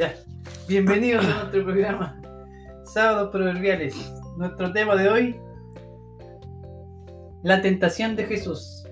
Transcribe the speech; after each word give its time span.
Ya. 0.00 0.14
Bienvenidos 0.66 1.26
a 1.26 1.40
nuestro 1.40 1.62
programa 1.62 2.18
Sábados 2.84 3.28
Proverbiales. 3.30 3.94
Nuestro 4.38 4.72
tema 4.72 4.96
de 4.96 5.10
hoy, 5.10 5.40
la 7.42 7.60
tentación 7.60 8.16
de 8.16 8.24
Jesús. 8.24 8.88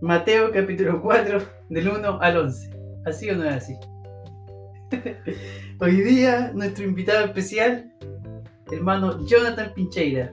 Mateo 0.00 0.50
capítulo 0.50 1.00
4, 1.00 1.38
del 1.68 1.88
1 1.88 2.18
al 2.20 2.36
11. 2.36 2.70
¿Así 3.06 3.30
o 3.30 3.36
no 3.36 3.44
es 3.44 3.54
así? 3.54 3.74
Hoy 5.80 6.00
día, 6.00 6.50
nuestro 6.52 6.82
invitado 6.82 7.26
especial, 7.26 7.94
hermano 8.72 9.24
Jonathan 9.26 9.72
Pincheira. 9.72 10.32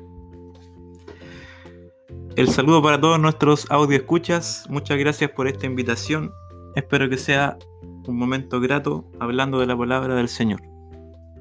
El 2.36 2.48
saludo 2.48 2.82
para 2.82 3.00
todos 3.00 3.20
nuestros 3.20 3.70
audio 3.70 3.98
escuchas. 3.98 4.66
Muchas 4.68 4.98
gracias 4.98 5.30
por 5.30 5.48
esta 5.48 5.68
invitación. 5.68 6.32
Espero 6.76 7.08
que 7.08 7.18
sea 7.18 7.60
un 8.08 8.18
momento 8.18 8.60
grato 8.60 9.06
hablando 9.20 9.60
de 9.60 9.68
la 9.68 9.78
palabra 9.78 10.16
del 10.16 10.28
Señor. 10.28 10.62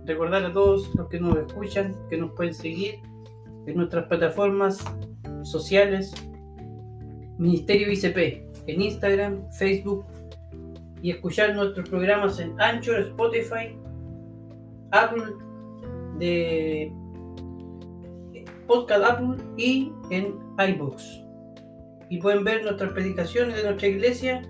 Recordar 0.05 0.45
a 0.45 0.53
todos 0.53 0.95
los 0.95 1.09
que 1.09 1.21
nos 1.21 1.37
escuchan 1.39 1.95
que 2.09 2.17
nos 2.17 2.33
pueden 2.33 2.55
seguir 2.55 2.97
en 3.67 3.77
nuestras 3.77 4.07
plataformas 4.07 4.85
sociales 5.43 6.13
Ministerio 7.39 7.91
ICP 7.91 8.51
en 8.67 8.83
Instagram, 8.83 9.51
Facebook 9.53 10.05
y 11.03 11.11
escuchar 11.11 11.55
nuestros 11.55 11.89
programas 11.89 12.39
en 12.39 12.61
Anchor, 12.61 13.01
Spotify, 13.01 13.75
Apple 14.93 15.25
de 16.19 16.93
Podcast 18.67 19.05
Apple 19.05 19.43
y 19.57 19.91
en 20.11 20.35
iBooks. 20.59 21.23
Y 22.11 22.19
pueden 22.19 22.45
ver 22.45 22.63
nuestras 22.63 22.93
predicaciones 22.93 23.57
de 23.57 23.65
nuestra 23.65 23.89
iglesia 23.89 24.43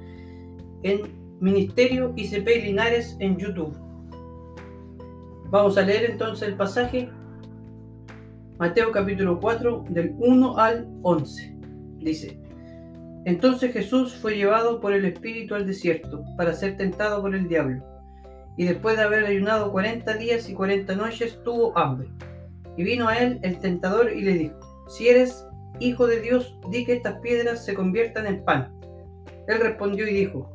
en 0.83 1.20
Ministerio 1.41 2.13
ICP 2.17 2.65
Linares 2.65 3.17
en 3.19 3.39
YouTube. 3.39 3.75
Vamos 5.47 5.79
a 5.79 5.83
leer 5.83 6.11
entonces 6.11 6.47
el 6.47 6.55
pasaje 6.55 7.09
Mateo 8.59 8.93
capítulo 8.93 9.41
4 9.41 9.87
del 9.89 10.15
1 10.19 10.59
al 10.59 10.87
11. 11.03 11.57
Dice, 11.97 12.39
entonces 13.25 13.73
Jesús 13.73 14.15
fue 14.17 14.37
llevado 14.37 14.83
por 14.83 14.93
el 14.93 15.07
Espíritu 15.07 15.55
al 15.55 15.67
desierto 15.67 16.23
para 16.37 16.53
ser 16.53 16.77
tentado 16.77 17.23
por 17.23 17.35
el 17.35 17.49
diablo. 17.49 17.83
Y 18.59 18.67
después 18.67 18.99
de 18.99 19.05
haber 19.05 19.25
ayunado 19.25 19.73
40 19.73 20.13
días 20.19 20.47
y 20.51 20.53
40 20.53 20.95
noches 20.95 21.43
tuvo 21.43 21.77
hambre. 21.79 22.11
Y 22.77 22.85
vino 22.85 23.09
a 23.09 23.17
él 23.17 23.41
el 23.43 23.59
tentador 23.61 24.13
y 24.13 24.21
le 24.21 24.35
dijo, 24.35 24.61
si 24.89 25.09
eres 25.09 25.47
hijo 25.79 26.07
de 26.07 26.21
Dios, 26.21 26.55
di 26.71 26.85
que 26.85 26.93
estas 26.93 27.19
piedras 27.21 27.65
se 27.65 27.73
conviertan 27.73 28.27
en 28.27 28.45
pan. 28.45 28.75
Él 29.49 29.59
respondió 29.59 30.07
y 30.07 30.13
dijo, 30.13 30.55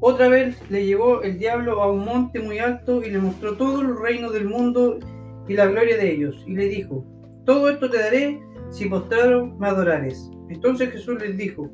Otra 0.00 0.28
vez 0.28 0.56
le 0.70 0.86
llevó 0.86 1.22
el 1.22 1.38
diablo 1.38 1.82
a 1.82 1.90
un 1.90 2.04
monte 2.04 2.40
muy 2.40 2.58
alto 2.58 3.02
y 3.02 3.10
le 3.10 3.18
mostró 3.18 3.56
todo 3.56 3.80
el 3.80 3.96
reino 3.98 4.30
del 4.30 4.48
mundo 4.48 4.98
y 5.48 5.54
la 5.54 5.66
gloria 5.66 5.96
de 5.96 6.12
ellos. 6.12 6.44
Y 6.46 6.54
le 6.54 6.66
dijo, 6.66 7.04
todo 7.44 7.68
esto 7.68 7.90
te 7.90 7.98
daré 7.98 8.40
si 8.70 8.86
postrado 8.86 9.46
me 9.46 9.66
adorares. 9.66 10.30
Entonces 10.50 10.92
Jesús 10.92 11.18
les 11.20 11.36
dijo, 11.36 11.68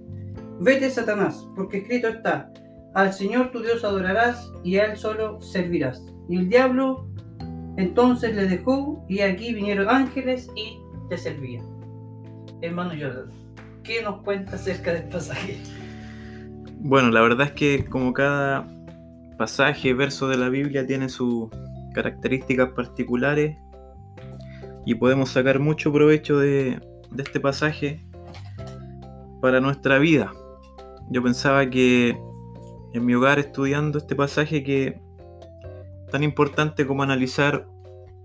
vete 0.60 0.88
Satanás, 0.88 1.46
porque 1.54 1.78
escrito 1.78 2.08
está, 2.08 2.50
al 2.94 3.12
Señor 3.12 3.50
tu 3.50 3.60
Dios 3.60 3.84
adorarás 3.84 4.50
y 4.62 4.78
a 4.78 4.86
Él 4.86 4.96
solo 4.96 5.40
servirás. 5.40 6.02
Y 6.28 6.38
el 6.38 6.48
diablo 6.48 7.06
entonces 7.76 8.34
le 8.34 8.46
dejó 8.46 9.04
y 9.08 9.20
aquí 9.20 9.52
vinieron 9.52 9.88
ángeles 9.88 10.48
y 10.54 10.78
le 11.10 11.18
servían. 11.18 11.66
Hermano 12.62 12.90
Jordan, 12.90 13.28
¿qué 13.82 14.02
nos 14.02 14.22
cuenta 14.22 14.54
acerca 14.54 14.94
del 14.94 15.08
pasaje? 15.08 15.58
Bueno, 16.86 17.10
la 17.10 17.22
verdad 17.22 17.46
es 17.46 17.52
que 17.52 17.86
como 17.86 18.12
cada 18.12 18.68
pasaje, 19.38 19.94
verso 19.94 20.28
de 20.28 20.36
la 20.36 20.50
Biblia 20.50 20.86
tiene 20.86 21.08
sus 21.08 21.48
características 21.94 22.72
particulares 22.72 23.56
y 24.84 24.94
podemos 24.94 25.30
sacar 25.30 25.60
mucho 25.60 25.90
provecho 25.90 26.38
de, 26.38 26.78
este 27.16 27.40
pasaje 27.40 28.04
para 29.40 29.60
nuestra 29.60 29.98
vida. 29.98 30.30
Yo 31.08 31.22
pensaba 31.22 31.70
que 31.70 32.18
en 32.92 33.06
mi 33.06 33.14
hogar 33.14 33.38
estudiando 33.38 33.96
este 33.96 34.14
pasaje 34.14 34.62
que 34.62 35.00
tan 36.12 36.22
importante 36.22 36.86
como 36.86 37.02
analizar 37.02 37.66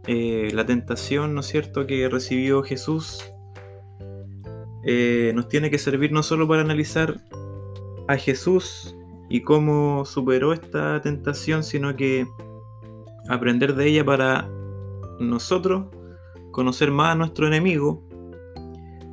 eh, 0.06 0.50
la 0.54 0.66
tentación, 0.66 1.34
¿no 1.34 1.40
es 1.40 1.46
cierto?, 1.46 1.88
que 1.88 2.10
recibió 2.10 2.62
Jesús, 2.62 3.24
eh, 4.84 5.32
nos 5.34 5.48
tiene 5.48 5.72
que 5.72 5.78
servir 5.78 6.12
no 6.12 6.24
solo 6.24 6.46
para 6.46 6.60
analizar 6.60 7.22
a 8.10 8.18
Jesús 8.18 8.96
y 9.30 9.42
cómo 9.42 10.04
superó 10.04 10.52
esta 10.52 11.00
tentación, 11.00 11.64
sino 11.64 11.96
que 11.96 12.28
aprender 13.30 13.76
de 13.76 13.88
ella 13.88 14.04
para 14.04 14.50
nosotros 15.20 15.86
conocer 16.52 16.90
más 16.90 17.12
a 17.12 17.16
nuestro 17.16 17.46
enemigo 17.46 18.04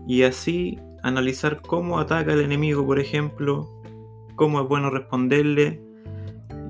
y 0.08 0.22
así 0.22 0.78
analizar 1.02 1.60
cómo 1.60 1.98
ataca 1.98 2.32
el 2.32 2.40
enemigo, 2.40 2.86
por 2.86 2.98
ejemplo, 2.98 3.68
cómo 4.34 4.62
es 4.62 4.68
bueno 4.68 4.88
responderle 4.88 5.82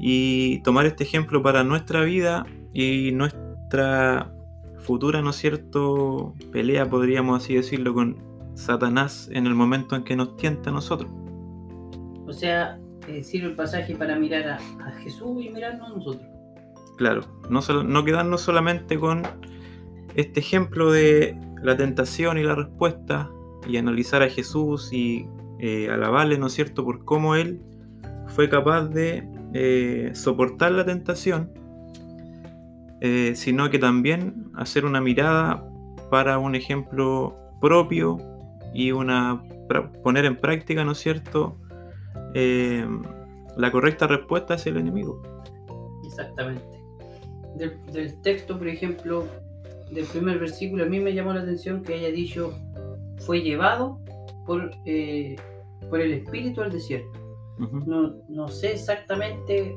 y 0.01 0.61
tomar 0.63 0.87
este 0.87 1.05
ejemplo 1.05 1.41
para 1.43 1.63
nuestra 1.63 2.03
vida 2.03 2.45
y 2.73 3.13
nuestra 3.13 4.35
futura, 4.79 5.23
¿no 5.23 5.31
es 5.31 5.37
cierto?, 5.37 6.35
pelea, 6.51 6.91
podríamos 6.91 7.41
así 7.41 7.55
decirlo, 7.55 7.95
con 7.95 8.17
Satanás 8.55 9.29
en 9.33 9.47
el 9.47 9.55
momento 9.55 9.95
en 9.95 10.03
que 10.03 10.17
nos 10.17 10.37
tienta 10.37 10.71
a 10.71 10.73
nosotros. 10.73 11.11
O 12.27 12.33
sea, 12.33 12.79
eh, 13.09 13.23
sirve 13.23 13.49
el 13.49 13.55
pasaje 13.55 13.95
para 13.95 14.17
mirar 14.17 14.49
a, 14.49 14.93
Jesús 15.03 15.45
y 15.45 15.51
mirarnos 15.51 15.91
a 15.91 15.95
nosotros. 15.95 16.27
Claro, 16.97 17.21
no, 17.51 17.63
solo, 17.63 17.83
no 17.83 18.05
quedarnos 18.05 18.41
solamente 18.41 18.99
con 18.99 19.23
este 20.15 20.41
ejemplo 20.41 20.91
de 20.91 21.39
la 21.63 21.77
tentación 21.77 22.39
y 22.39 22.43
la 22.43 22.55
respuesta 22.55 23.31
y 23.69 23.77
analizar 23.77 24.23
a 24.23 24.29
Jesús 24.29 24.93
y 24.93 25.27
eh, 25.59 25.89
alabarle, 25.91 26.39
¿no 26.39 26.47
es 26.47 26.53
cierto?, 26.53 26.85
por 26.85 27.05
cómo 27.05 27.35
Él 27.35 27.61
fue 28.29 28.49
capaz 28.49 28.89
de 28.89 29.29
eh, 29.55 30.11
soportar 30.15 30.73
la 30.73 30.85
tentación, 30.85 31.51
eh, 33.01 33.33
sino 33.35 33.71
que 33.71 33.79
también 33.79 34.51
hacer 34.55 34.85
una 34.85 35.01
mirada 35.01 35.67
para 36.11 36.39
un 36.39 36.55
ejemplo 36.55 37.37
propio 37.61 38.19
y 38.75 38.93
una 38.93 39.43
poner 40.03 40.25
en 40.25 40.37
práctica, 40.37 40.85
¿no 40.85 40.93
es 40.93 40.99
cierto?, 40.99 41.59
eh, 42.39 42.87
la 43.57 43.73
correcta 43.73 44.07
respuesta 44.07 44.55
es 44.55 44.67
el 44.67 44.77
enemigo. 44.77 45.23
Exactamente. 46.05 46.83
Del, 47.55 47.83
del, 47.87 48.21
texto, 48.21 48.59
por 48.59 48.69
ejemplo, 48.69 49.27
del 49.91 50.05
primer 50.05 50.39
versículo, 50.39 50.85
a 50.85 50.87
mí 50.87 51.01
me 51.01 51.15
llamó 51.15 51.33
la 51.33 51.41
atención 51.41 51.83
que 51.83 51.95
haya 51.95 52.09
dicho, 52.09 52.53
fue 53.21 53.41
llevado 53.41 53.99
por, 54.45 54.71
eh, 54.85 55.37
por 55.89 56.03
el 56.03 56.13
Espíritu 56.13 56.61
al 56.61 56.71
desierto. 56.71 57.19
Uh 57.59 57.63
-huh. 57.63 57.85
no, 57.87 58.15
no, 58.29 58.49
sé 58.49 58.73
exactamente 58.73 59.75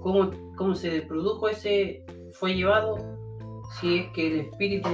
cómo, 0.00 0.30
cómo 0.56 0.74
se 0.74 1.02
produjo 1.02 1.50
ese, 1.50 2.02
fue 2.32 2.54
llevado, 2.54 2.96
si 3.78 3.98
es 3.98 4.12
que 4.14 4.26
el 4.26 4.40
Espíritu 4.40 4.88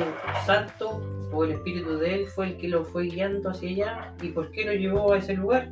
Santo 0.45 1.01
o 1.33 1.45
el 1.45 1.53
Espíritu 1.53 1.99
de 1.99 2.17
Él 2.17 2.27
fue 2.27 2.49
el 2.49 2.57
que 2.57 2.67
lo 2.67 2.85
fue 2.85 3.05
guiando 3.05 3.51
hacia 3.51 3.71
allá 3.71 4.17
y 4.21 4.31
por 4.31 4.51
qué 4.51 4.65
lo 4.65 4.73
llevó 4.73 5.13
a 5.13 5.19
ese 5.19 5.35
lugar 5.35 5.71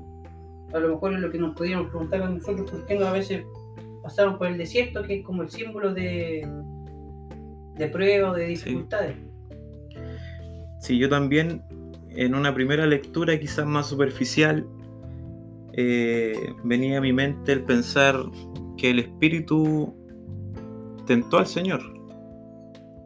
a 0.74 0.80
lo 0.80 0.88
mejor 0.88 1.14
es 1.14 1.20
lo 1.20 1.30
que 1.30 1.38
nos 1.38 1.54
podríamos 1.54 1.88
preguntar 1.88 2.22
a 2.22 2.28
nosotros, 2.28 2.70
por 2.70 2.84
qué 2.86 2.98
no 2.98 3.06
a 3.06 3.12
veces 3.12 3.44
pasamos 4.02 4.36
por 4.38 4.48
el 4.48 4.58
desierto, 4.58 5.02
que 5.04 5.20
es 5.20 5.24
como 5.24 5.42
el 5.42 5.50
símbolo 5.50 5.94
de, 5.94 6.46
de 7.76 7.88
prueba 7.88 8.32
o 8.32 8.34
de 8.34 8.46
dificultades. 8.46 9.16
Sí. 9.88 9.96
sí. 10.80 10.98
yo 10.98 11.08
también 11.08 11.62
en 12.10 12.34
una 12.34 12.52
primera 12.52 12.86
lectura 12.86 13.38
quizás 13.38 13.66
más 13.66 13.86
superficial 13.86 14.66
eh, 15.74 16.52
venía 16.64 16.98
a 16.98 17.00
mi 17.00 17.12
mente 17.12 17.52
el 17.52 17.62
pensar 17.62 18.16
que 18.76 18.90
el 18.90 18.98
Espíritu 18.98 19.94
tentó 21.06 21.38
al 21.38 21.46
Señor, 21.46 21.82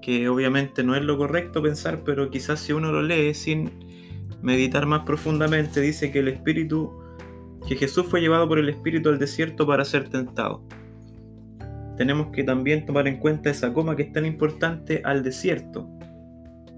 que 0.01 0.29
obviamente 0.29 0.83
no 0.83 0.97
es 0.97 1.03
lo 1.03 1.19
correcto 1.19 1.63
pensar, 1.63 2.03
pero 2.03 2.31
quizás 2.31 2.61
si 2.61 2.73
uno 2.73 2.93
lo 2.93 3.03
lee 3.03 3.35
sin 3.35 3.71
meditar 4.41 4.87
más 4.87 5.05
profundamente, 5.05 5.81
dice 5.81 6.11
que 6.11 6.21
el 6.21 6.29
Espíritu 6.29 7.08
que 7.69 7.77
Jesús 7.77 8.07
fue 8.07 8.23
llevado 8.23 8.49
por 8.49 8.59
el 8.59 8.71
Espíritu 8.71 9.11
al 9.11 9.19
desierto 9.19 9.67
para 9.67 9.85
ser 9.85 10.09
tentado. 10.09 10.65
tenemos 11.99 12.29
que 12.29 12.45
también 12.45 12.87
tomar 12.87 13.09
en 13.09 13.19
cuenta 13.19 13.51
esa 13.51 13.75
coma 13.75 13.97
que 13.97 14.05
es 14.05 14.13
tan 14.13 14.25
importante 14.25 15.03
al 15.05 15.23
desierto. 15.23 15.89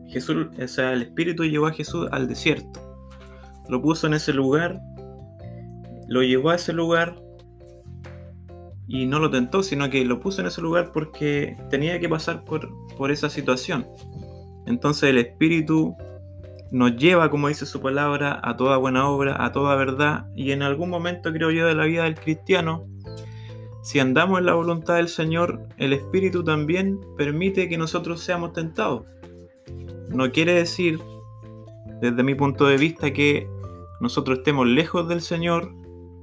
Jesús, 0.09 0.49
o 0.59 0.67
sea, 0.67 0.95
el 0.95 1.03
Espíritu 1.03 1.45
llevó 1.45 1.67
a 1.67 1.73
Jesús 1.73 2.09
al 2.11 2.27
desierto. 2.27 2.81
Lo 3.69 3.83
puso 3.83 4.07
en 4.07 4.15
ese 4.15 4.33
lugar, 4.33 4.81
lo 6.09 6.23
llevó 6.23 6.51
a 6.51 6.55
ese 6.57 6.73
lugar 6.73 7.23
y 8.89 9.07
no 9.07 9.21
lo 9.21 9.31
tentó, 9.31 9.63
sino 9.63 9.89
que 9.91 10.05
lo 10.07 10.19
puso 10.19 10.41
en 10.41 10.49
ese 10.49 10.63
lugar 10.63 10.91
porque 10.91 11.55
tenía 11.69 12.01
que 12.01 12.09
pasar 12.09 12.43
por, 12.45 12.69
por 12.97 13.11
esa 13.11 13.29
situación. 13.29 13.87
Entonces 14.67 15.11
el 15.11 15.19
Espíritu 15.19 15.95
nos 16.71 16.97
lleva, 16.97 17.31
como 17.31 17.49
dice 17.49 17.67
su 17.67 17.81
palabra, 17.81 18.41
a 18.43 18.57
toda 18.57 18.77
buena 18.77 19.09
obra, 19.09 19.45
a 19.45 19.53
toda 19.53 19.75
verdad, 19.77 20.27
y 20.37 20.53
en 20.53 20.63
algún 20.63 20.91
momento 20.91 21.33
creo 21.33 21.51
yo 21.51 21.67
de 21.67 21.75
la 21.75 21.85
vida 21.85 22.05
del 22.05 22.15
cristiano, 22.15 22.87
si 23.83 23.99
andamos 23.99 24.39
en 24.39 24.47
la 24.47 24.55
voluntad 24.55 24.97
del 24.97 25.09
Señor, 25.09 25.67
el 25.79 25.95
Espíritu 25.95 26.45
también 26.45 27.01
permite 27.17 27.69
que 27.69 27.79
nosotros 27.79 28.21
seamos 28.21 28.53
tentados. 28.53 29.07
No 30.11 30.31
quiere 30.31 30.53
decir, 30.53 31.01
desde 32.01 32.23
mi 32.23 32.35
punto 32.35 32.67
de 32.67 32.77
vista, 32.77 33.11
que 33.13 33.49
nosotros 34.01 34.39
estemos 34.39 34.67
lejos 34.67 35.09
del 35.09 35.23
Señor 35.23 35.73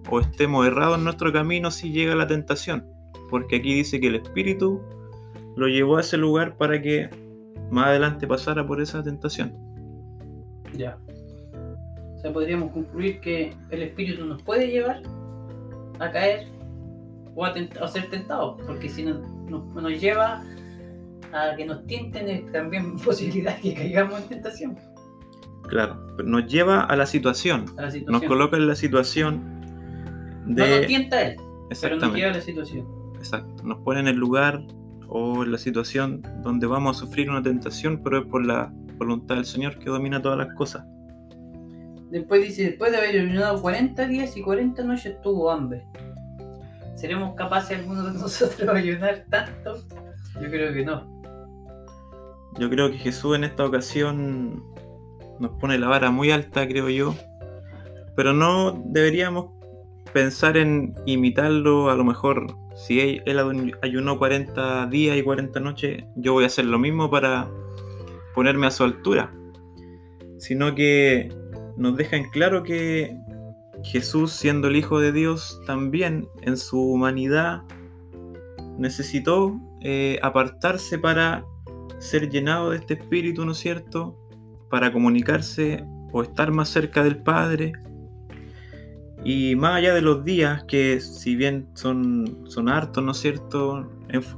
o 0.10 0.20
estemos 0.20 0.68
errados 0.68 1.00
en 1.00 1.04
nuestro 1.04 1.34
camino 1.34 1.72
si 1.72 1.92
llega 1.92 2.16
la 2.16 2.28
tentación. 2.28 2.86
Porque 3.30 3.58
aquí 3.58 3.74
dice 3.74 4.00
que 4.00 4.08
el 4.08 4.16
Espíritu 4.16 4.82
lo 5.56 5.68
llevó 5.68 5.98
a 5.98 6.02
ese 6.02 6.18
lugar 6.18 6.58
para 6.58 6.80
que 6.82 7.10
más 7.72 7.88
adelante 7.88 8.28
pasara 8.28 8.66
por 8.66 8.82
esa 8.82 9.04
tentación. 9.04 9.67
Ya. 10.76 10.98
O 12.16 12.20
sea, 12.20 12.34
podríamos 12.34 12.72
concluir 12.72 13.20
que 13.20 13.54
el 13.70 13.84
espíritu 13.84 14.26
nos 14.26 14.42
puede 14.42 14.68
llevar 14.68 15.02
a 16.00 16.12
caer 16.12 16.48
o 17.36 17.46
a, 17.46 17.54
ser 17.88 18.10
tentados, 18.10 18.60
porque 18.66 18.90
si 18.90 19.04
nos, 19.04 19.20
nos, 19.50 20.02
lleva 20.02 20.44
a 21.32 21.56
que 21.56 21.66
nos 21.66 21.86
tienten, 21.86 22.28
es 22.28 22.52
también 22.52 22.98
posibilidad 23.06 23.60
que 23.60 23.76
caigamos 23.76 24.22
en 24.22 24.30
tentación. 24.30 24.78
Claro, 25.68 26.00
pero 26.16 26.28
nos 26.28 26.48
lleva 26.48 26.82
a 26.82 26.96
la 26.96 27.06
situación. 27.06 27.66
Nos 28.08 28.24
coloca 28.24 28.58
en 28.58 28.68
la 28.68 28.76
situación 28.76 29.62
de. 30.48 30.68
No 30.68 30.78
nos 30.78 30.88
tienta 30.88 31.22
él, 31.22 31.36
pero 31.82 31.98
nos 31.98 32.16
lleva 32.16 32.32
a 32.32 32.34
la 32.36 32.42
situación. 32.42 32.88
Exacto, 33.18 33.64
nos 33.64 33.80
pone 33.80 34.00
en 34.00 34.08
el 34.08 34.16
lugar 34.16 34.64
o 35.10 35.44
en 35.44 35.52
la 35.52 35.58
situación 35.58 36.24
donde 36.42 36.66
vamos 36.68 36.98
a 36.98 37.00
sufrir 37.02 37.30
una 37.30 37.44
tentación, 37.44 38.02
pero 38.04 38.20
es 38.20 38.26
por 38.26 38.46
la 38.46 38.74
voluntad 38.98 39.36
del 39.36 39.46
Señor 39.46 39.78
que 39.80 39.90
domina 39.90 40.22
todas 40.22 40.38
las 40.38 40.54
cosas. 40.56 40.86
Después 42.10 42.42
dice, 42.42 42.64
después 42.64 42.92
de 42.92 42.98
haber 42.98 43.22
ayunado 43.22 43.62
40 43.62 44.08
días 44.08 44.38
y 44.38 44.42
40 44.42 44.84
noches 44.84 45.22
tuvo 45.22 45.52
hambre. 45.52 45.86
¿Seremos 46.96 47.36
capaces 47.36 47.78
algunos 47.78 48.14
de 48.14 48.20
nosotros 48.20 48.74
de 48.74 48.80
ayunar 48.80 49.26
tanto? 49.30 49.76
Yo 50.42 50.50
creo 50.50 50.74
que 50.74 50.86
no. 50.86 51.22
Yo 52.60 52.70
creo 52.70 52.90
que 52.90 52.98
Jesús 52.98 53.36
en 53.36 53.44
esta 53.44 53.66
ocasión 53.66 54.64
nos 55.40 55.52
pone 55.60 55.78
la 55.78 55.88
vara 55.88 56.10
muy 56.10 56.32
alta, 56.32 56.68
creo 56.68 56.90
yo. 56.90 57.16
Pero 58.16 58.34
no 58.34 58.82
deberíamos 58.86 59.52
pensar 60.12 60.58
en 60.58 60.96
imitarlo, 61.06 61.92
a 61.92 61.96
lo 61.96 62.04
mejor 62.04 62.56
si 62.76 63.22
él 63.26 63.74
ayunó 63.82 64.18
40 64.18 64.88
días 64.88 65.18
y 65.18 65.24
40 65.24 65.60
noches, 65.60 66.04
yo 66.16 66.34
voy 66.34 66.46
a 66.46 66.48
hacer 66.48 66.66
lo 66.66 66.80
mismo 66.80 67.10
para 67.10 67.48
ponerme 68.38 68.68
a 68.68 68.72
su 68.72 68.84
altura, 68.84 69.34
sino 70.38 70.76
que 70.76 71.36
nos 71.76 71.98
deja 71.98 72.18
en 72.18 72.30
claro 72.30 72.62
que 72.62 73.18
Jesús, 73.84 74.32
siendo 74.32 74.68
el 74.68 74.76
Hijo 74.76 75.00
de 75.00 75.12
Dios, 75.12 75.60
también 75.66 76.28
en 76.44 76.56
su 76.56 76.80
humanidad 76.80 77.64
necesitó 78.78 79.60
eh, 79.82 80.20
apartarse 80.22 81.00
para 81.00 81.46
ser 81.98 82.30
llenado 82.30 82.70
de 82.70 82.78
este 82.78 82.94
espíritu, 82.94 83.44
¿no 83.44 83.54
es 83.54 83.58
cierto? 83.58 84.16
Para 84.70 84.94
comunicarse 84.94 85.84
o 86.12 86.22
estar 86.22 86.52
más 86.52 86.70
cerca 86.70 87.04
del 87.04 87.18
Padre. 87.18 87.74
Y 89.26 89.56
más 89.56 89.78
allá 89.78 89.96
de 89.96 90.02
los 90.02 90.24
días, 90.24 90.64
que 90.66 91.00
si 91.00 91.36
bien 91.36 91.70
son, 91.74 92.44
son 92.46 92.70
hartos, 92.70 93.04
¿no 93.04 93.14
es 93.14 93.18
cierto? 93.18 93.90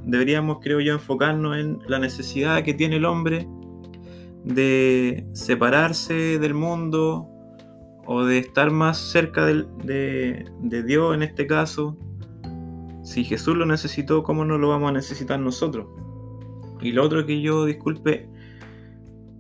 deberíamos, 0.06 0.60
creo 0.62 0.80
yo, 0.80 0.94
enfocarnos 0.94 1.57
en 1.57 1.80
la 1.90 2.00
necesidad 2.00 2.63
que 2.63 2.74
tiene 2.74 2.95
el 2.95 3.04
hombre 3.04 3.45
de 4.44 5.25
separarse 5.33 6.39
del 6.39 6.53
mundo 6.53 7.30
o 8.06 8.24
de 8.24 8.39
estar 8.39 8.71
más 8.71 8.97
cerca 8.97 9.45
de, 9.45 10.45
Dios 10.86 11.15
en 11.15 11.24
este 11.24 11.45
caso. 11.45 11.97
Si 13.03 13.24
Jesús 13.24 13.56
lo 13.56 13.65
necesitó, 13.65 14.24
¿cómo 14.24 14.45
no 14.45 14.57
lo 14.57 14.69
vamos 14.69 14.89
a 14.89 14.94
necesitar 14.94 15.39
nosotros? 15.39 15.88
Y 16.81 16.91
lo 16.91 17.03
otro 17.03 17.25
que 17.25 17.41
yo, 17.41 17.65
disculpe, 17.65 18.30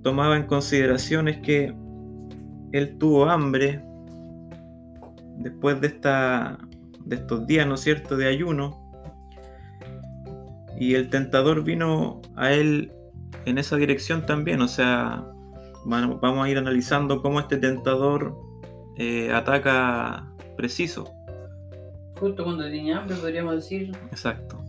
tomaba 0.03 0.37
en 0.37 0.45
consideración 0.45 1.27
es 1.27 1.37
que 1.37 1.73
él 2.71 2.97
tuvo 2.97 3.25
hambre 3.25 3.81
después 5.37 5.79
de, 5.81 5.87
esta, 5.87 6.59
de 7.05 7.15
estos 7.15 7.47
días, 7.47 7.65
¿no 7.65 7.75
es 7.75 7.81
cierto?, 7.81 8.17
de 8.17 8.27
ayuno. 8.27 8.85
Y 10.79 10.95
el 10.95 11.09
tentador 11.09 11.63
vino 11.63 12.21
a 12.35 12.51
él 12.51 12.91
en 13.45 13.57
esa 13.57 13.75
dirección 13.77 14.25
también. 14.25 14.61
O 14.61 14.67
sea, 14.67 15.25
vamos 15.85 16.45
a 16.45 16.49
ir 16.49 16.57
analizando 16.57 17.21
cómo 17.21 17.39
este 17.39 17.57
tentador 17.57 18.35
eh, 18.97 19.31
ataca 19.31 20.31
preciso. 20.57 21.11
Justo 22.19 22.43
cuando 22.43 22.65
tenía 22.65 22.99
hambre, 22.99 23.15
podríamos 23.15 23.55
decir. 23.55 23.91
Exacto. 24.11 24.61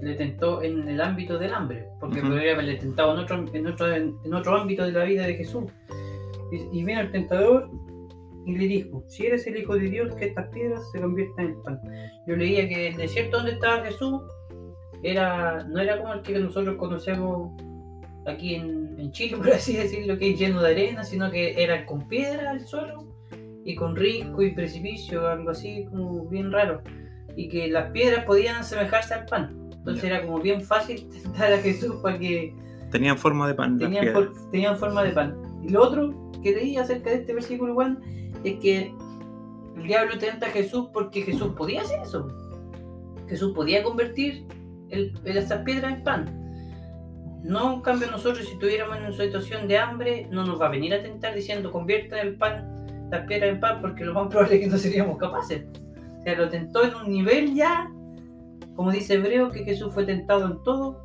Le 0.00 0.14
tentó 0.14 0.62
en 0.62 0.88
el 0.88 1.00
ámbito 1.00 1.38
del 1.38 1.52
hambre, 1.52 1.88
porque 2.00 2.20
podría 2.20 2.54
haberle 2.54 2.76
tentado 2.76 3.14
en 3.14 3.18
otro, 3.18 3.44
en, 3.52 3.66
otro, 3.66 3.94
en 3.94 4.34
otro 4.34 4.56
ámbito 4.56 4.84
de 4.84 4.92
la 4.92 5.04
vida 5.04 5.26
de 5.26 5.34
Jesús. 5.34 5.64
Y, 6.52 6.78
y 6.78 6.84
vino 6.84 7.00
el 7.00 7.10
tentador 7.10 7.68
y 8.48 8.56
le 8.56 8.66
dijo, 8.66 9.04
si 9.08 9.26
eres 9.26 9.46
el 9.46 9.58
Hijo 9.58 9.74
de 9.74 9.90
Dios, 9.90 10.14
que 10.14 10.24
estas 10.24 10.48
piedras 10.48 10.80
se 10.90 11.00
conviertan 11.00 11.46
en 11.46 11.62
pan. 11.62 11.80
Yo 12.26 12.34
leía 12.34 12.66
que 12.66 12.88
el 12.88 12.96
desierto 12.96 13.36
donde 13.36 13.52
estaba 13.52 13.84
Jesús 13.84 14.22
era, 15.02 15.64
no 15.64 15.78
era 15.78 16.00
como 16.00 16.14
el 16.14 16.22
que 16.22 16.38
nosotros 16.38 16.76
conocemos 16.76 17.52
aquí 18.30 18.54
en, 18.54 19.10
Chile, 19.12 19.36
por 19.38 19.50
así 19.50 19.74
decirlo, 19.74 20.18
que 20.18 20.32
es 20.32 20.38
lleno 20.38 20.62
de 20.62 20.72
arena, 20.72 21.04
sino 21.04 21.30
que 21.30 21.62
era 21.62 21.86
con 21.86 22.06
piedra 22.08 22.52
el 22.52 22.66
suelo 22.66 23.06
y 23.64 23.74
con 23.74 23.96
risco 23.96 24.42
y 24.42 24.52
precipicio, 24.52 25.26
algo 25.28 25.50
así 25.50 25.86
como 25.90 26.26
bien 26.26 26.52
raro. 26.52 26.82
Y 27.36 27.48
que 27.48 27.68
las 27.68 27.90
piedras 27.92 28.24
podían 28.24 28.56
asemejarse 28.56 29.14
al 29.14 29.26
pan. 29.26 29.70
Entonces 29.72 30.04
era 30.04 30.24
como 30.24 30.40
bien 30.40 30.60
fácil 30.60 31.08
tentar 31.22 31.52
a 31.52 31.58
Jesús 31.58 31.96
para 32.02 32.18
que... 32.18 32.54
Tenían 32.90 33.18
forma 33.18 33.46
de 33.46 33.54
pan. 33.54 33.78
Tenían, 33.78 34.30
tenían 34.50 34.76
forma 34.76 35.02
de 35.04 35.10
pan. 35.10 35.36
Y 35.62 35.70
lo 35.70 35.82
otro 35.82 36.32
que 36.42 36.52
leí 36.52 36.76
acerca 36.76 37.10
de 37.10 37.16
este 37.16 37.34
versículo, 37.34 37.74
Juan, 37.74 38.00
es 38.44 38.58
que 38.60 38.92
el 39.76 39.86
diablo 39.86 40.18
tenta 40.18 40.46
a 40.46 40.50
Jesús 40.50 40.88
porque 40.92 41.22
Jesús 41.22 41.52
podía 41.56 41.82
hacer 41.82 42.00
eso. 42.00 42.28
Jesús 43.28 43.52
podía 43.54 43.82
convertir 43.82 44.46
el, 44.90 45.12
esas 45.24 45.62
piedras 45.62 45.94
en 45.94 46.02
pan. 46.02 46.37
No, 47.42 47.74
en 47.74 47.80
cambio, 47.82 48.10
nosotros, 48.10 48.46
si 48.46 48.52
estuviéramos 48.52 48.96
en 48.96 49.04
una 49.04 49.12
situación 49.12 49.68
de 49.68 49.78
hambre, 49.78 50.26
no 50.30 50.44
nos 50.44 50.60
va 50.60 50.66
a 50.66 50.70
venir 50.70 50.92
a 50.94 51.02
tentar 51.02 51.34
diciendo 51.34 51.70
convierta 51.70 52.20
el 52.20 52.36
pan, 52.36 53.08
la 53.10 53.26
piedra 53.26 53.46
en 53.46 53.60
pan, 53.60 53.80
porque 53.80 54.04
lo 54.04 54.14
más 54.14 54.26
probable 54.30 54.56
es 54.56 54.60
que 54.62 54.66
no 54.66 54.76
seríamos 54.76 55.18
capaces. 55.18 55.64
O 56.18 56.22
sea, 56.22 56.36
lo 56.36 56.48
tentó 56.48 56.84
en 56.84 56.94
un 56.94 57.10
nivel 57.10 57.54
ya, 57.54 57.90
como 58.74 58.90
dice 58.90 59.14
Hebreo, 59.14 59.50
que 59.50 59.64
Jesús 59.64 59.92
fue 59.94 60.04
tentado 60.04 60.46
en 60.46 60.62
todo, 60.62 61.02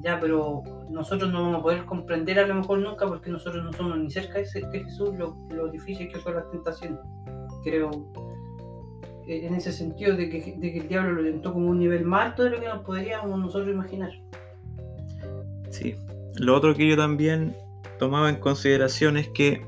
ya, 0.00 0.18
pero 0.18 0.62
nosotros 0.90 1.32
no 1.32 1.42
vamos 1.42 1.60
a 1.60 1.62
poder 1.62 1.84
comprender 1.84 2.38
a 2.38 2.46
lo 2.46 2.54
mejor 2.54 2.78
nunca 2.78 3.06
porque 3.06 3.30
nosotros 3.30 3.64
no 3.64 3.72
somos 3.72 3.98
ni 3.98 4.10
cerca 4.10 4.38
de 4.38 4.46
Jesús 4.46 5.10
lo, 5.16 5.68
difícil 5.68 6.08
que 6.08 6.18
fue 6.18 6.34
la 6.34 6.48
tentación. 6.50 6.98
Creo 7.62 7.90
eh, 9.26 9.46
en 9.46 9.54
ese 9.54 9.72
sentido 9.72 10.16
de 10.16 10.28
que, 10.28 10.56
de 10.58 10.72
que 10.72 10.80
el 10.80 10.88
diablo 10.88 11.12
lo 11.12 11.22
tentó 11.22 11.52
como 11.52 11.68
un 11.68 11.78
nivel 11.78 12.04
más 12.04 12.30
alto 12.30 12.44
de 12.44 12.50
lo 12.50 12.60
que 12.60 12.68
nos 12.68 12.84
podríamos 12.84 13.38
nosotros 13.38 13.72
imaginar. 13.72 14.10
Sí. 15.74 15.96
Lo 16.36 16.54
otro 16.54 16.72
que 16.76 16.86
yo 16.86 16.96
también 16.96 17.56
tomaba 17.98 18.30
en 18.30 18.36
consideración 18.36 19.16
es 19.16 19.28
que 19.30 19.66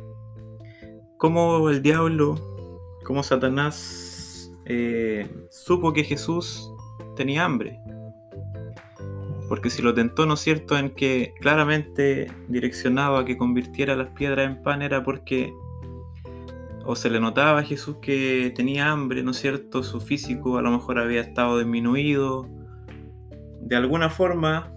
como 1.16 1.68
el 1.68 1.82
diablo, 1.82 2.36
como 3.04 3.24
Satanás 3.24 4.52
eh, 4.66 5.28
supo 5.50 5.92
que 5.92 6.04
Jesús 6.04 6.70
tenía 7.16 7.44
hambre. 7.44 7.80
Porque 9.48 9.68
si 9.68 9.82
lo 9.82 9.94
tentó, 9.94 10.26
¿no 10.26 10.34
es 10.34 10.40
cierto?, 10.40 10.78
en 10.78 10.90
que 10.90 11.34
claramente 11.40 12.30
direccionaba 12.46 13.24
que 13.24 13.36
convirtiera 13.36 13.96
las 13.96 14.08
piedras 14.10 14.48
en 14.48 14.62
pan 14.62 14.82
era 14.82 15.02
porque 15.02 15.52
o 16.84 16.94
se 16.94 17.10
le 17.10 17.18
notaba 17.18 17.60
a 17.60 17.64
Jesús 17.64 17.96
que 18.00 18.52
tenía 18.54 18.92
hambre, 18.92 19.24
¿no 19.24 19.32
es 19.32 19.38
cierto? 19.38 19.82
Su 19.82 20.00
físico 20.00 20.56
a 20.56 20.62
lo 20.62 20.70
mejor 20.70 21.00
había 21.00 21.20
estado 21.20 21.58
disminuido. 21.58 22.48
De 23.60 23.74
alguna 23.74 24.08
forma, 24.08 24.72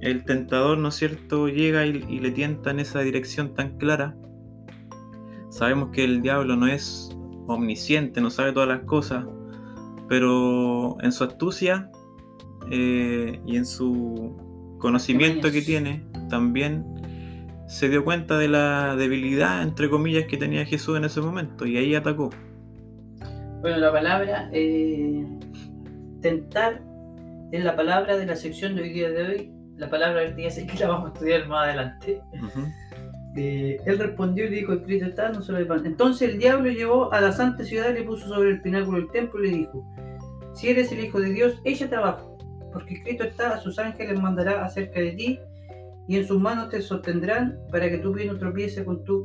el 0.00 0.24
tentador, 0.24 0.78
¿no 0.78 0.88
es 0.88 0.94
cierto?, 0.94 1.48
llega 1.48 1.86
y, 1.86 2.20
le 2.20 2.30
tienta 2.30 2.70
en 2.70 2.80
esa 2.80 3.00
dirección 3.00 3.54
tan 3.54 3.76
clara. 3.78 4.16
Sabemos 5.50 5.90
que 5.90 6.04
el 6.04 6.22
diablo 6.22 6.56
no 6.56 6.66
es 6.66 7.16
omnisciente, 7.46 8.20
no 8.20 8.30
sabe 8.30 8.52
todas 8.52 8.68
las 8.68 8.80
cosas, 8.80 9.26
pero 10.08 10.96
en 11.02 11.12
su 11.12 11.24
astucia 11.24 11.90
eh, 12.70 13.40
y 13.44 13.56
en 13.56 13.66
su 13.66 14.36
conocimiento 14.78 15.50
que 15.50 15.62
tiene, 15.62 16.04
también 16.28 16.84
se 17.66 17.88
dio 17.88 18.04
cuenta 18.04 18.38
de 18.38 18.48
la 18.48 18.96
debilidad, 18.96 19.62
entre 19.62 19.88
comillas, 19.88 20.24
que 20.24 20.36
tenía 20.36 20.64
Jesús 20.64 20.96
en 20.96 21.04
ese 21.04 21.20
momento 21.20 21.66
y 21.66 21.76
ahí 21.76 21.94
atacó. 21.94 22.30
Bueno, 23.60 23.76
la 23.76 23.92
palabra 23.92 24.50
eh, 24.52 25.24
tentar 26.20 26.82
es 27.52 27.62
la 27.62 27.76
palabra 27.76 28.16
de 28.16 28.26
la 28.26 28.36
sección 28.36 28.74
de 28.74 28.82
hoy 28.82 28.92
día 28.92 29.10
de 29.10 29.22
hoy. 29.22 29.59
La 29.80 29.88
palabra 29.88 30.30
día 30.30 30.50
sé 30.50 30.66
que 30.66 30.78
la 30.78 30.88
vamos 30.88 31.10
a 31.10 31.12
estudiar 31.14 31.48
más 31.48 31.64
adelante. 31.64 32.20
Ujú. 32.34 32.66
Eh, 33.34 33.78
él 33.86 33.98
respondió 33.98 34.44
y 34.44 34.50
dijo, 34.50 34.74
escrito 34.74 35.06
está, 35.06 35.30
no 35.30 35.40
solo 35.40 35.66
pan. 35.66 35.86
Entonces 35.86 36.28
el 36.28 36.38
diablo 36.38 36.70
llevó 36.70 37.10
a 37.14 37.20
la 37.22 37.32
santa 37.32 37.64
ciudad, 37.64 37.94
le 37.94 38.02
puso 38.02 38.28
sobre 38.28 38.50
el 38.50 38.60
pináculo 38.60 38.98
del 38.98 39.10
templo 39.10 39.42
y 39.42 39.50
le 39.50 39.56
dijo, 39.56 39.82
si 40.52 40.68
eres 40.68 40.92
el 40.92 41.02
Hijo 41.02 41.18
de 41.18 41.30
Dios, 41.30 41.54
échate 41.64 41.96
abajo, 41.96 42.36
porque 42.74 42.94
escrito 42.94 43.24
está, 43.24 43.54
a 43.54 43.60
sus 43.60 43.78
ángeles 43.78 44.20
mandará 44.20 44.62
acerca 44.62 45.00
de 45.00 45.12
ti, 45.12 45.40
y 46.06 46.18
en 46.18 46.26
sus 46.26 46.38
manos 46.38 46.68
te 46.68 46.82
sostendrán 46.82 47.58
para 47.72 47.88
que 47.88 47.98
tu 47.98 48.12
pie 48.12 48.26
no 48.26 48.36
tropiece 48.36 48.84
con 48.84 49.02
tu, 49.04 49.22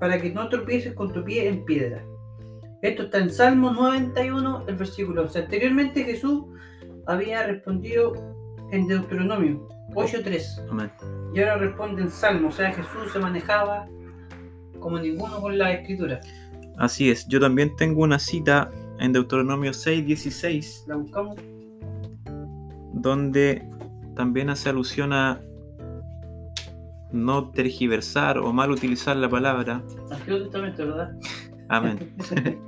para 0.00 0.18
que 0.18 0.30
no 0.30 0.48
tropieces 0.48 0.94
con 0.94 1.12
tu 1.12 1.22
pie 1.22 1.48
en 1.48 1.66
piedra. 1.66 2.02
Esto 2.80 3.02
está 3.02 3.18
en 3.18 3.30
Salmo 3.30 3.72
91, 3.72 4.64
el 4.68 4.76
versículo 4.76 5.22
11. 5.22 5.38
Anteriormente 5.40 6.04
Jesús 6.04 6.44
había 7.06 7.42
respondido 7.46 8.33
en 8.74 8.86
Deuteronomio 8.88 9.68
8.3. 9.94 10.68
Amén. 10.70 10.90
Y 11.34 11.40
ahora 11.40 11.58
responde 11.58 12.02
en 12.02 12.10
Salmo, 12.10 12.48
o 12.48 12.52
sea, 12.52 12.72
Jesús 12.72 13.12
se 13.12 13.18
manejaba 13.18 13.86
como 14.80 14.98
ninguno 14.98 15.40
con 15.40 15.56
la 15.56 15.72
escritura. 15.72 16.20
Así 16.76 17.10
es, 17.10 17.26
yo 17.28 17.40
también 17.40 17.74
tengo 17.76 18.02
una 18.02 18.18
cita 18.18 18.70
en 18.98 19.12
Deuteronomio 19.12 19.72
6:16 19.72 20.84
La 20.86 20.96
buscamos. 20.96 21.36
donde 22.92 23.68
también 24.14 24.50
hace 24.50 24.68
alusión 24.70 25.12
a 25.12 25.40
no 27.12 27.50
tergiversar 27.50 28.38
o 28.38 28.52
mal 28.52 28.70
utilizar 28.70 29.16
la 29.16 29.28
palabra. 29.28 29.82
Antiguo 30.10 30.40
Testamento, 30.42 30.86
¿verdad? 30.86 31.16
Amén. 31.68 32.12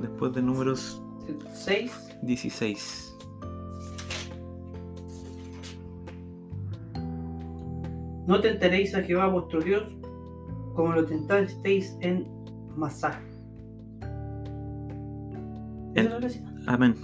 Después 0.00 0.32
de 0.34 0.42
números 0.42 1.02
6. 1.52 2.18
16. 2.22 3.16
No 8.26 8.40
tentaréis 8.40 8.94
a 8.94 9.02
Jehová 9.02 9.28
vuestro 9.28 9.60
Dios 9.60 9.84
como 10.74 10.92
lo 10.92 11.04
tentasteis 11.04 11.96
en 12.00 12.26
Masá. 12.76 13.20
Amén. 16.66 16.94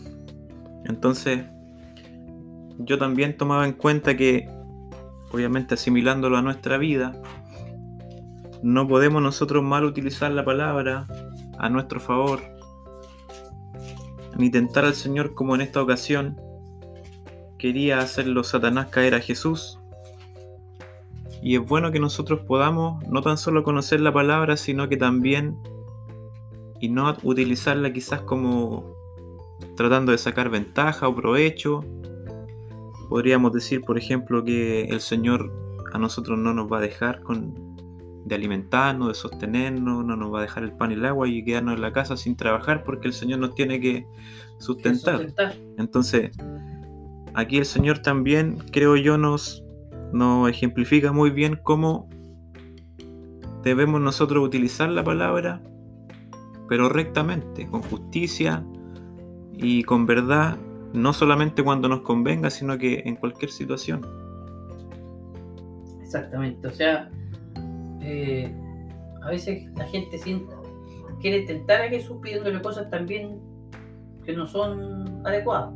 Entonces, 0.84 1.44
yo 2.78 2.98
también 2.98 3.36
tomaba 3.36 3.66
en 3.66 3.72
cuenta 3.72 4.16
que, 4.16 4.48
obviamente 5.32 5.74
asimilándolo 5.74 6.36
a 6.36 6.42
nuestra 6.42 6.76
vida, 6.76 7.12
no 8.62 8.86
podemos 8.86 9.22
nosotros 9.22 9.62
mal 9.62 9.84
utilizar 9.84 10.30
la 10.32 10.44
palabra 10.44 11.06
a 11.58 11.68
nuestro 11.68 12.00
favor, 12.00 12.40
ni 14.42 14.50
tentar 14.50 14.84
al 14.84 14.94
Señor 14.94 15.34
como 15.34 15.54
en 15.54 15.60
esta 15.60 15.80
ocasión 15.80 16.36
quería 17.58 18.00
hacerlo 18.00 18.42
Satanás 18.42 18.88
caer 18.88 19.14
a 19.14 19.20
Jesús. 19.20 19.78
Y 21.40 21.54
es 21.54 21.64
bueno 21.64 21.92
que 21.92 22.00
nosotros 22.00 22.40
podamos 22.40 23.06
no 23.06 23.22
tan 23.22 23.38
solo 23.38 23.62
conocer 23.62 24.00
la 24.00 24.12
palabra, 24.12 24.56
sino 24.56 24.88
que 24.88 24.96
también, 24.96 25.56
y 26.80 26.88
no 26.88 27.16
utilizarla 27.22 27.92
quizás 27.92 28.22
como 28.22 28.96
tratando 29.76 30.10
de 30.10 30.18
sacar 30.18 30.50
ventaja 30.50 31.06
o 31.06 31.14
provecho. 31.14 31.84
Podríamos 33.08 33.52
decir, 33.52 33.82
por 33.82 33.96
ejemplo, 33.96 34.42
que 34.42 34.86
el 34.86 35.00
Señor 35.00 35.52
a 35.92 35.98
nosotros 35.98 36.36
no 36.36 36.52
nos 36.52 36.66
va 36.66 36.78
a 36.78 36.80
dejar 36.80 37.22
con, 37.22 37.71
de 38.24 38.34
alimentarnos, 38.34 39.08
de 39.08 39.14
sostenernos, 39.14 40.04
no 40.04 40.16
nos 40.16 40.32
va 40.32 40.38
a 40.38 40.42
dejar 40.42 40.62
el 40.62 40.72
pan 40.72 40.90
y 40.90 40.94
el 40.94 41.04
agua 41.04 41.28
y 41.28 41.44
quedarnos 41.44 41.74
en 41.74 41.80
la 41.82 41.92
casa 41.92 42.16
sin 42.16 42.36
trabajar 42.36 42.84
porque 42.84 43.08
el 43.08 43.14
Señor 43.14 43.40
nos 43.40 43.54
tiene 43.54 43.80
que 43.80 44.04
Que 44.04 44.06
sustentar. 44.58 45.16
sustentar. 45.18 45.54
Entonces, 45.78 46.30
aquí 47.34 47.58
el 47.58 47.64
Señor 47.64 47.98
también, 48.00 48.58
creo 48.70 48.96
yo, 48.96 49.18
nos, 49.18 49.64
nos 50.12 50.48
ejemplifica 50.48 51.12
muy 51.12 51.30
bien 51.30 51.58
cómo 51.62 52.08
debemos 53.62 54.00
nosotros 54.00 54.44
utilizar 54.44 54.88
la 54.88 55.04
palabra, 55.04 55.60
pero 56.68 56.88
rectamente, 56.88 57.66
con 57.68 57.82
justicia 57.82 58.64
y 59.54 59.82
con 59.84 60.06
verdad, 60.06 60.56
no 60.92 61.12
solamente 61.12 61.62
cuando 61.62 61.88
nos 61.88 62.00
convenga, 62.02 62.50
sino 62.50 62.78
que 62.78 63.02
en 63.04 63.16
cualquier 63.16 63.50
situación. 63.50 64.06
Exactamente, 66.02 66.68
o 66.68 66.70
sea, 66.72 67.10
eh, 68.02 68.52
a 69.22 69.28
veces 69.30 69.64
la 69.76 69.84
gente 69.86 70.18
siente- 70.18 70.52
quiere 71.20 71.42
tentar 71.42 71.82
a 71.82 71.88
Jesús 71.88 72.18
pidiéndole 72.22 72.60
cosas 72.60 72.90
también 72.90 73.38
que 74.24 74.32
no 74.34 74.46
son 74.46 75.24
adecuadas, 75.26 75.72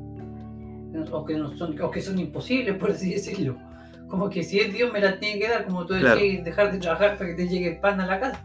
o 1.12 1.24
que, 1.24 1.34
no 1.36 1.48
son, 1.56 1.80
o 1.80 1.90
que 1.90 2.00
son 2.00 2.18
imposibles, 2.18 2.76
por 2.76 2.90
así 2.90 3.12
decirlo. 3.12 3.56
Como 4.08 4.30
que 4.30 4.42
si 4.42 4.60
es 4.60 4.72
Dios 4.72 4.92
me 4.92 5.00
la 5.00 5.18
tiene 5.18 5.40
que 5.40 5.48
dar, 5.48 5.64
como 5.66 5.84
tú 5.86 5.94
Claro. 5.94 6.14
decías, 6.20 6.44
dejar 6.44 6.72
de 6.72 6.78
trabajar 6.78 7.16
para 7.18 7.30
que 7.30 7.36
te 7.36 7.48
llegue 7.48 7.74
el 7.74 7.80
pan 7.80 8.00
a 8.00 8.06
la 8.06 8.20
casa. 8.20 8.44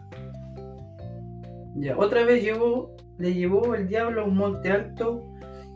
Ya, 1.75 1.97
otra 1.97 2.23
vez 2.25 2.43
llevó, 2.43 2.95
le 3.17 3.33
llevó 3.33 3.73
el 3.75 3.87
diablo 3.87 4.21
a 4.21 4.25
un 4.25 4.35
monte 4.35 4.69
alto 4.71 5.23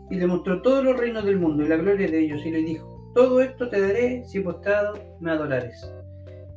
y 0.10 0.16
le 0.16 0.28
mostró 0.28 0.62
todos 0.62 0.84
los 0.84 0.98
reinos 0.98 1.24
del 1.26 1.40
mundo 1.40 1.64
y 1.64 1.68
la 1.68 1.78
gloria 1.78 2.08
de 2.08 2.20
ellos 2.20 2.46
y 2.46 2.52
le 2.52 2.60
dijo, 2.60 3.12
todo 3.16 3.42
esto 3.42 3.70
te 3.70 3.80
daré 3.80 4.24
si 4.26 4.40
postrado 4.42 4.94
me 5.20 5.32
adorares. 5.32 5.90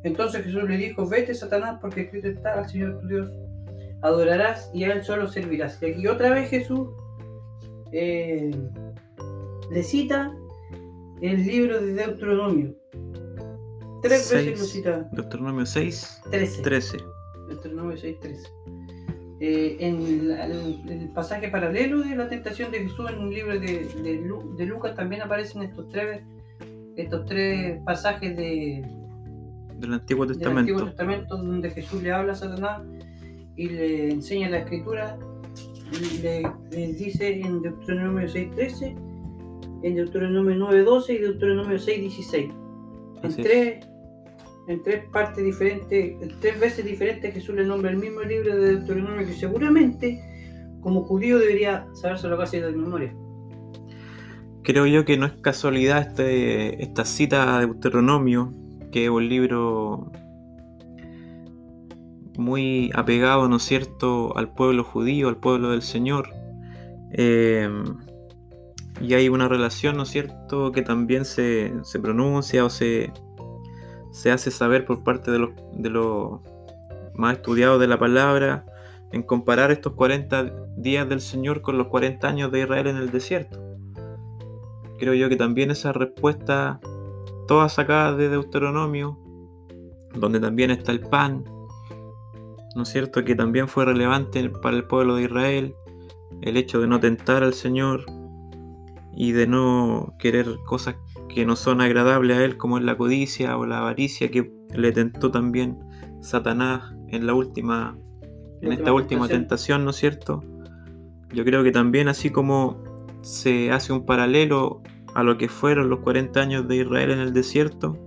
Entonces 0.04 0.44
Jesús 0.44 0.62
le 0.64 0.76
dijo, 0.76 1.08
vete 1.08 1.34
Satanás, 1.34 1.78
porque 1.80 2.02
escrito 2.02 2.28
está 2.28 2.54
al 2.60 2.68
Señor 2.68 3.00
tu 3.00 3.08
Dios, 3.08 3.30
adorarás 4.02 4.70
y 4.72 4.84
a 4.84 4.92
Él 4.92 5.02
solo 5.02 5.26
servirás. 5.28 5.82
Y 5.82 5.86
aquí 5.86 6.06
otra 6.06 6.30
vez 6.30 6.48
Jesús 6.50 6.88
eh, 7.92 8.50
le 9.70 9.82
cita 9.82 10.32
el 11.20 11.44
libro 11.46 11.80
de 11.80 11.94
Deuteronomio. 11.94 12.74
Tres 14.02 14.30
veces 14.30 14.60
lo 14.60 14.64
cita. 14.66 15.08
Deuteronomio 15.12 15.66
6, 15.66 16.20
Trece. 16.30 16.62
13. 16.62 16.96
13. 16.96 16.98
Deuteronomio 17.48 17.96
6, 17.96 18.20
13. 18.20 18.48
Eh, 19.40 19.76
en 19.80 20.28
la- 20.28 20.46
el, 20.46 20.80
el 20.88 21.08
pasaje 21.10 21.48
paralelo 21.48 22.00
de 22.02 22.14
la 22.16 22.28
tentación 22.28 22.70
de 22.70 22.80
Jesús 22.80 23.08
en 23.10 23.18
un 23.18 23.30
libro 23.30 23.58
de, 23.58 23.88
de 24.56 24.66
Lucas 24.66 24.94
también 24.96 25.22
aparecen 25.22 25.62
estos 25.62 25.88
tres, 25.88 26.22
estos 26.96 27.24
tres 27.26 27.80
pasajes 27.84 28.36
de, 28.36 28.84
Del 29.78 29.94
Antiguo 29.94 30.26
del 30.26 30.36
Antiguo 30.36 30.84
Testamento. 30.84 30.84
Testamento 30.84 31.36
donde 31.36 31.70
Jesús 31.70 32.02
le 32.02 32.12
habla 32.12 32.32
a 32.32 32.36
Satanás 32.36 32.82
y 33.56 33.68
le 33.68 34.10
enseña 34.10 34.50
la 34.50 34.58
escritura. 34.58 35.18
y 35.92 36.18
Le, 36.18 36.42
le 36.70 36.92
dice 36.94 37.40
en 37.40 37.62
Deuteronomio 37.62 38.26
6.13, 38.26 38.96
en 39.82 39.94
Deuteronomio 39.94 40.56
9.12 40.56 41.14
y 41.14 41.18
Deuteronomio 41.18 41.76
6.16. 41.76 42.68
En 43.22 43.34
tres, 43.36 43.86
en 44.68 44.82
tres 44.82 45.04
partes 45.12 45.44
diferentes, 45.44 46.22
en 46.22 46.40
tres 46.40 46.60
veces 46.60 46.84
diferentes 46.84 47.34
Jesús 47.34 47.54
le 47.54 47.64
nombra 47.64 47.90
el 47.90 47.96
mismo 47.96 48.22
libro 48.22 48.54
de 48.56 48.76
Deuteronomio 48.76 49.26
que 49.26 49.32
seguramente 49.32 50.20
como 50.80 51.04
judío 51.04 51.38
debería 51.38 51.86
sabérselo 51.94 52.38
casi 52.38 52.60
de 52.60 52.72
memoria. 52.72 53.14
Creo 54.62 54.86
yo 54.86 55.04
que 55.04 55.16
no 55.16 55.26
es 55.26 55.32
casualidad 55.32 56.08
este, 56.08 56.82
esta 56.82 57.04
cita 57.04 57.60
de 57.60 57.66
Deuteronomio, 57.66 58.52
que 58.90 59.04
es 59.04 59.10
un 59.10 59.28
libro 59.28 60.10
muy 62.36 62.90
apegado, 62.94 63.48
¿no 63.48 63.56
es 63.56 63.62
cierto?, 63.62 64.36
al 64.36 64.52
pueblo 64.52 64.84
judío, 64.84 65.28
al 65.28 65.36
pueblo 65.36 65.70
del 65.70 65.82
Señor. 65.82 66.30
Eh, 67.12 67.68
y 69.00 69.14
hay 69.14 69.28
una 69.28 69.48
relación, 69.48 69.96
¿no 69.96 70.04
es 70.04 70.10
cierto?, 70.10 70.72
que 70.72 70.82
también 70.82 71.24
se, 71.24 71.72
se 71.82 71.98
pronuncia 71.98 72.64
o 72.64 72.70
se, 72.70 73.12
se 74.12 74.30
hace 74.30 74.50
saber 74.50 74.84
por 74.84 75.02
parte 75.02 75.30
de 75.30 75.38
los, 75.38 75.50
de 75.72 75.90
los 75.90 76.40
más 77.14 77.36
estudiados 77.36 77.80
de 77.80 77.88
la 77.88 77.98
palabra 77.98 78.64
en 79.10 79.22
comparar 79.22 79.70
estos 79.70 79.94
40 79.94 80.52
días 80.76 81.08
del 81.08 81.20
Señor 81.20 81.62
con 81.62 81.78
los 81.78 81.88
40 81.88 82.28
años 82.28 82.52
de 82.52 82.60
Israel 82.60 82.86
en 82.88 82.96
el 82.98 83.10
desierto 83.10 83.68
creo 84.98 85.14
yo 85.14 85.28
que 85.28 85.36
también 85.36 85.70
esa 85.70 85.92
respuesta, 85.92 86.80
todas 87.48 87.72
sacadas 87.72 88.16
de 88.16 88.28
Deuteronomio, 88.28 89.18
donde 90.14 90.38
también 90.38 90.70
está 90.70 90.92
el 90.92 91.00
pan, 91.00 91.44
¿no 92.76 92.82
es 92.82 92.88
cierto? 92.88 93.24
Que 93.24 93.34
también 93.34 93.66
fue 93.66 93.84
relevante 93.84 94.48
para 94.48 94.76
el 94.76 94.84
pueblo 94.84 95.16
de 95.16 95.24
Israel, 95.24 95.74
el 96.42 96.56
hecho 96.56 96.80
de 96.80 96.86
no 96.86 97.00
tentar 97.00 97.42
al 97.42 97.54
Señor 97.54 98.04
y 99.12 99.32
de 99.32 99.48
no 99.48 100.14
querer 100.20 100.46
cosas 100.64 100.94
que 101.28 101.44
no 101.44 101.56
son 101.56 101.80
agradables 101.80 102.36
a 102.36 102.44
Él, 102.44 102.56
como 102.56 102.78
es 102.78 102.84
la 102.84 102.96
codicia 102.96 103.58
o 103.58 103.66
la 103.66 103.78
avaricia 103.78 104.30
que 104.30 104.52
le 104.72 104.92
tentó 104.92 105.32
también 105.32 105.80
Satanás 106.20 106.94
en 107.08 107.26
la 107.26 107.34
última, 107.34 107.98
en 108.62 108.72
esta 108.72 108.92
última 108.92 109.26
tentación, 109.26 109.84
¿no 109.84 109.90
es 109.90 109.96
cierto? 109.96 110.44
yo 111.32 111.44
creo 111.44 111.62
que 111.62 111.72
también 111.72 112.08
así 112.08 112.30
como 112.30 112.82
se 113.22 113.70
hace 113.70 113.92
un 113.92 114.06
paralelo 114.06 114.82
a 115.18 115.24
lo 115.24 115.36
que 115.36 115.48
fueron 115.48 115.90
los 115.90 115.98
40 115.98 116.40
años 116.40 116.68
de 116.68 116.76
Israel 116.76 117.10
en 117.10 117.18
el 117.18 117.32
desierto, 117.32 117.98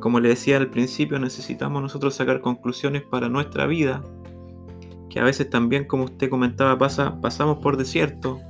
como 0.00 0.20
le 0.20 0.30
decía 0.30 0.56
al 0.56 0.70
principio, 0.70 1.18
necesitamos 1.18 1.82
nosotros 1.82 2.14
sacar 2.14 2.40
conclusiones 2.40 3.02
para 3.02 3.28
nuestra 3.28 3.66
vida, 3.66 4.02
que 5.10 5.20
a 5.20 5.24
veces 5.24 5.50
también, 5.50 5.84
como 5.84 6.04
usted 6.04 6.30
comentaba, 6.30 6.78
pasa, 6.78 7.20
pasamos 7.20 7.58
por 7.58 7.76
desierto, 7.76 8.40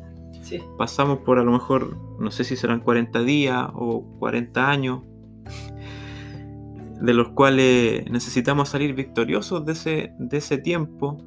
Sí. 0.41 0.61
pasamos 0.79 1.19
por 1.19 1.41
a 1.41 1.43
lo 1.43 1.51
mejor, 1.51 1.97
no 2.21 2.31
sé 2.31 2.45
si 2.45 2.55
serán 2.55 2.79
40 2.79 3.21
días 3.25 3.71
o 3.75 4.05
40 4.21 4.71
años, 4.71 5.01
de 7.01 7.13
los 7.13 7.31
cuales 7.31 8.09
necesitamos 8.09 8.69
salir 8.69 8.95
victoriosos 8.95 9.67
de 9.67 9.73
ese, 9.73 10.13
de 10.21 10.37
ese 10.37 10.59
tiempo, 10.59 11.19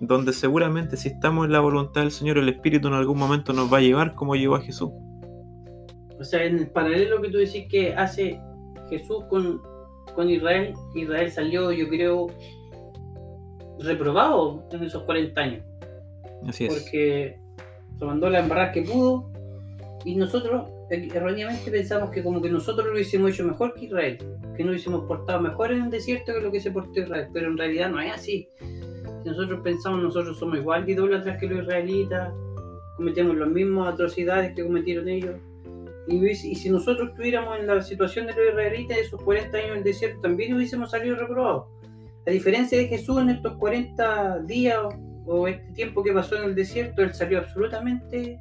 donde 0.00 0.34
seguramente 0.34 0.98
si 0.98 1.08
estamos 1.08 1.46
en 1.46 1.52
la 1.52 1.60
voluntad 1.60 2.02
del 2.02 2.10
Señor, 2.10 2.36
el 2.36 2.50
Espíritu 2.50 2.88
en 2.88 2.94
algún 2.94 3.18
momento 3.18 3.54
nos 3.54 3.72
va 3.72 3.78
a 3.78 3.80
llevar 3.80 4.14
como 4.14 4.36
llevó 4.36 4.56
a 4.56 4.60
Jesús. 4.60 4.90
O 6.18 6.24
sea, 6.24 6.44
en 6.44 6.58
el 6.58 6.70
paralelo 6.70 7.20
que 7.20 7.30
tú 7.30 7.38
decís 7.38 7.66
que 7.68 7.94
hace 7.94 8.40
Jesús 8.88 9.24
con, 9.28 9.60
con 10.14 10.30
Israel, 10.30 10.72
Israel 10.94 11.30
salió, 11.30 11.72
yo 11.72 11.88
creo, 11.88 12.28
reprobado 13.78 14.64
en 14.72 14.84
esos 14.84 15.02
40 15.04 15.40
años. 15.40 15.64
Así 16.46 16.66
es. 16.66 16.74
Porque 16.74 17.38
se 17.98 18.04
mandó 18.04 18.30
la 18.30 18.40
embarrada 18.40 18.72
que 18.72 18.82
pudo 18.82 19.30
y 20.04 20.14
nosotros 20.14 20.68
eh, 20.90 21.08
erróneamente 21.12 21.70
pensamos 21.70 22.10
que 22.10 22.22
como 22.22 22.40
que 22.40 22.50
nosotros 22.50 22.86
lo 22.86 22.92
hubiésemos 22.92 23.32
hecho 23.32 23.44
mejor 23.44 23.74
que 23.74 23.86
Israel, 23.86 24.18
que 24.56 24.62
nos 24.62 24.70
hubiésemos 24.70 25.04
portado 25.06 25.40
mejor 25.40 25.72
en 25.72 25.82
el 25.82 25.90
desierto 25.90 26.32
que 26.32 26.40
lo 26.40 26.52
que 26.52 26.60
se 26.60 26.70
portó 26.70 27.00
Israel, 27.00 27.28
pero 27.32 27.48
en 27.48 27.58
realidad 27.58 27.90
no 27.90 28.00
es 28.00 28.12
así. 28.12 28.48
Si 29.22 29.28
nosotros 29.28 29.60
pensamos, 29.64 30.02
nosotros 30.02 30.38
somos 30.38 30.58
igual 30.58 30.86
de 30.86 30.92
idólatras 30.92 31.38
que 31.40 31.48
los 31.48 31.62
israelitas, 31.62 32.32
cometemos 32.96 33.36
las 33.36 33.48
mismas 33.48 33.94
atrocidades 33.94 34.54
que 34.54 34.64
cometieron 34.64 35.08
ellos. 35.08 35.34
Y, 36.08 36.34
si 36.34 36.70
nosotros 36.70 37.08
estuviéramos 37.10 37.58
en 37.58 37.66
la 37.66 37.82
situación 37.82 38.26
de 38.26 38.34
los 38.34 38.48
israelitas, 38.50 38.98
esos 38.98 39.20
40 39.22 39.56
años 39.58 39.70
en 39.72 39.76
el 39.78 39.84
desierto, 39.84 40.20
también 40.20 40.54
hubiésemos 40.54 40.90
salido 40.90 41.16
reprobados. 41.16 41.64
A 42.26 42.30
diferencia 42.30 42.78
de 42.78 42.86
Jesús 42.86 43.20
en 43.20 43.30
estos 43.30 43.56
40 43.56 44.40
días 44.42 44.78
o 45.26 45.48
este 45.48 45.72
tiempo 45.72 46.02
que 46.02 46.12
pasó 46.12 46.36
en 46.36 46.44
el 46.44 46.54
desierto, 46.54 47.02
él 47.02 47.12
salió 47.14 47.38
absolutamente 47.38 48.40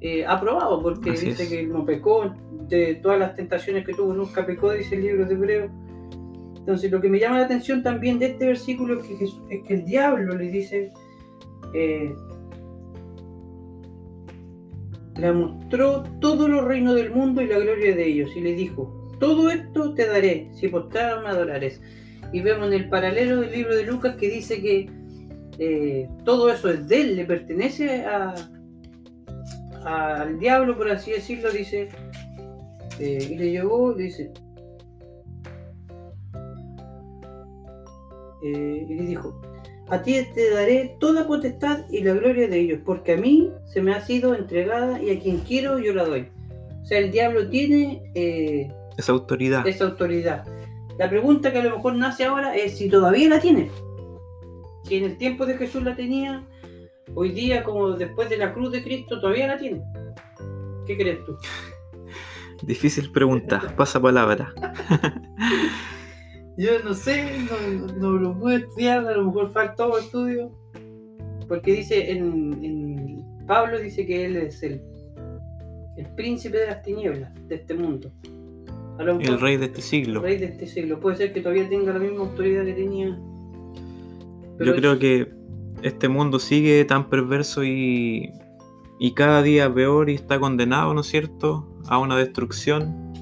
eh, 0.00 0.24
aprobado, 0.26 0.80
porque 0.82 1.10
Así 1.10 1.26
dice 1.26 1.42
es. 1.42 1.48
que 1.50 1.62
no 1.66 1.84
pecó, 1.84 2.34
de 2.68 2.94
todas 2.96 3.18
las 3.18 3.34
tentaciones 3.34 3.84
que 3.84 3.92
tuvo, 3.94 4.14
nunca 4.14 4.46
pecó, 4.46 4.72
dice 4.72 4.94
el 4.94 5.02
libro 5.02 5.26
de 5.26 5.34
Hebreo. 5.34 5.70
Entonces, 6.56 6.90
lo 6.90 7.00
que 7.00 7.08
me 7.08 7.18
llama 7.18 7.38
la 7.38 7.44
atención 7.46 7.82
también 7.82 8.18
de 8.18 8.26
este 8.26 8.46
versículo 8.46 9.00
es 9.00 9.06
que, 9.06 9.16
Jesús- 9.16 9.42
es 9.50 9.62
que 9.66 9.74
el 9.74 9.84
diablo 9.84 10.34
le 10.36 10.48
dice, 10.50 10.92
eh, 11.74 12.14
le 15.18 15.32
mostró 15.32 16.04
todos 16.20 16.48
los 16.48 16.64
reinos 16.64 16.94
del 16.94 17.10
mundo 17.10 17.42
y 17.42 17.48
la 17.48 17.58
gloria 17.58 17.94
de 17.94 18.06
ellos, 18.06 18.30
y 18.36 18.40
le 18.40 18.54
dijo, 18.54 19.08
todo 19.18 19.50
esto 19.50 19.94
te 19.94 20.06
daré 20.06 20.48
si 20.54 20.68
postrado 20.68 21.22
me 21.22 21.28
adorares. 21.28 21.80
Y 22.32 22.40
vemos 22.40 22.68
en 22.68 22.74
el 22.74 22.88
paralelo 22.88 23.40
del 23.40 23.52
libro 23.52 23.74
de 23.74 23.84
Lucas 23.84 24.16
que 24.16 24.28
dice 24.28 24.60
que 24.60 24.90
eh, 25.58 26.08
todo 26.24 26.50
eso 26.50 26.70
es 26.70 26.86
de 26.86 27.00
él, 27.00 27.16
le 27.16 27.24
pertenece 27.24 28.04
a, 28.04 28.34
al 29.84 30.38
diablo, 30.38 30.76
por 30.76 30.90
así 30.90 31.10
decirlo, 31.10 31.50
dice, 31.50 31.88
eh, 33.00 33.28
y 33.30 33.36
le 33.36 33.50
llevó, 33.50 33.94
dice, 33.94 34.30
eh, 38.44 38.86
y 38.88 38.94
le 38.94 39.02
dijo, 39.02 39.40
a 39.90 40.02
ti 40.02 40.20
te 40.34 40.50
daré 40.50 40.96
toda 41.00 41.26
potestad 41.26 41.88
y 41.90 42.02
la 42.02 42.12
gloria 42.14 42.48
de 42.48 42.58
ellos, 42.58 42.80
porque 42.84 43.12
a 43.14 43.16
mí 43.16 43.50
se 43.64 43.80
me 43.80 43.92
ha 43.92 44.04
sido 44.04 44.34
entregada 44.34 45.02
y 45.02 45.10
a 45.10 45.20
quien 45.20 45.38
quiero 45.38 45.78
yo 45.78 45.94
la 45.94 46.04
doy. 46.04 46.28
O 46.82 46.84
sea, 46.84 46.98
el 46.98 47.10
diablo 47.10 47.48
tiene 47.48 48.02
eh, 48.14 48.70
Esa 48.96 49.12
autoridad. 49.12 49.66
esa 49.66 49.84
autoridad. 49.84 50.44
La 50.98 51.08
pregunta 51.08 51.52
que 51.52 51.58
a 51.58 51.64
lo 51.64 51.76
mejor 51.76 51.94
nace 51.96 52.24
ahora 52.24 52.56
es 52.56 52.76
si 52.76 52.88
todavía 52.88 53.28
la 53.28 53.40
tiene. 53.40 53.70
Si 54.84 54.96
en 54.96 55.04
el 55.04 55.16
tiempo 55.18 55.46
de 55.46 55.56
Jesús 55.56 55.82
la 55.82 55.94
tenía, 55.94 56.44
hoy 57.14 57.30
día, 57.32 57.62
como 57.62 57.90
después 57.92 58.28
de 58.28 58.38
la 58.38 58.52
cruz 58.52 58.72
de 58.72 58.82
Cristo, 58.82 59.20
todavía 59.20 59.46
la 59.46 59.58
tiene. 59.58 59.82
¿Qué 60.86 60.96
crees 60.96 61.24
tú? 61.24 61.36
Difícil 62.62 63.12
pregunta. 63.12 63.74
Pasa 63.76 64.00
palabra. 64.00 64.52
Yo 66.58 66.82
no 66.84 66.92
sé, 66.92 67.24
no, 67.48 67.86
no 67.96 68.12
lo 68.18 68.38
puedo 68.38 68.56
estudiar, 68.58 69.06
a 69.06 69.12
lo 69.16 69.26
mejor 69.26 69.52
faltó 69.52 69.96
estudio. 69.96 70.50
Porque 71.46 71.72
dice, 71.72 72.10
en, 72.10 72.52
en- 72.62 73.46
Pablo 73.46 73.78
dice 73.78 74.04
que 74.04 74.26
él 74.26 74.36
es 74.36 74.62
el, 74.62 74.82
el 75.96 76.06
príncipe 76.16 76.58
de 76.58 76.66
las 76.66 76.82
tinieblas 76.82 77.32
de 77.48 77.54
este 77.54 77.74
mundo. 77.74 78.10
A 78.98 79.04
lo 79.04 79.14
mejor- 79.16 79.34
El 79.34 79.40
rey 79.40 79.56
de 79.56 79.66
este 79.66 79.80
siglo. 79.80 80.20
rey 80.20 80.36
de 80.36 80.46
este 80.46 80.66
siglo. 80.66 81.00
Puede 81.00 81.16
ser 81.16 81.32
que 81.32 81.40
todavía 81.40 81.66
tenga 81.68 81.92
la 81.94 82.00
misma 82.00 82.20
autoridad 82.20 82.64
que 82.64 82.74
tenía. 82.74 83.18
Yo 84.58 84.74
creo 84.74 84.92
es- 84.94 84.98
que 84.98 85.28
este 85.82 86.08
mundo 86.08 86.38
sigue 86.40 86.84
tan 86.84 87.08
perverso 87.08 87.62
y, 87.64 88.32
y 88.98 89.12
cada 89.14 89.42
día 89.42 89.72
peor 89.72 90.10
y 90.10 90.14
está 90.14 90.38
condenado, 90.40 90.92
¿no 90.92 91.00
es 91.02 91.06
cierto?, 91.06 91.66
a 91.88 91.98
una 91.98 92.16
destrucción. 92.16 93.12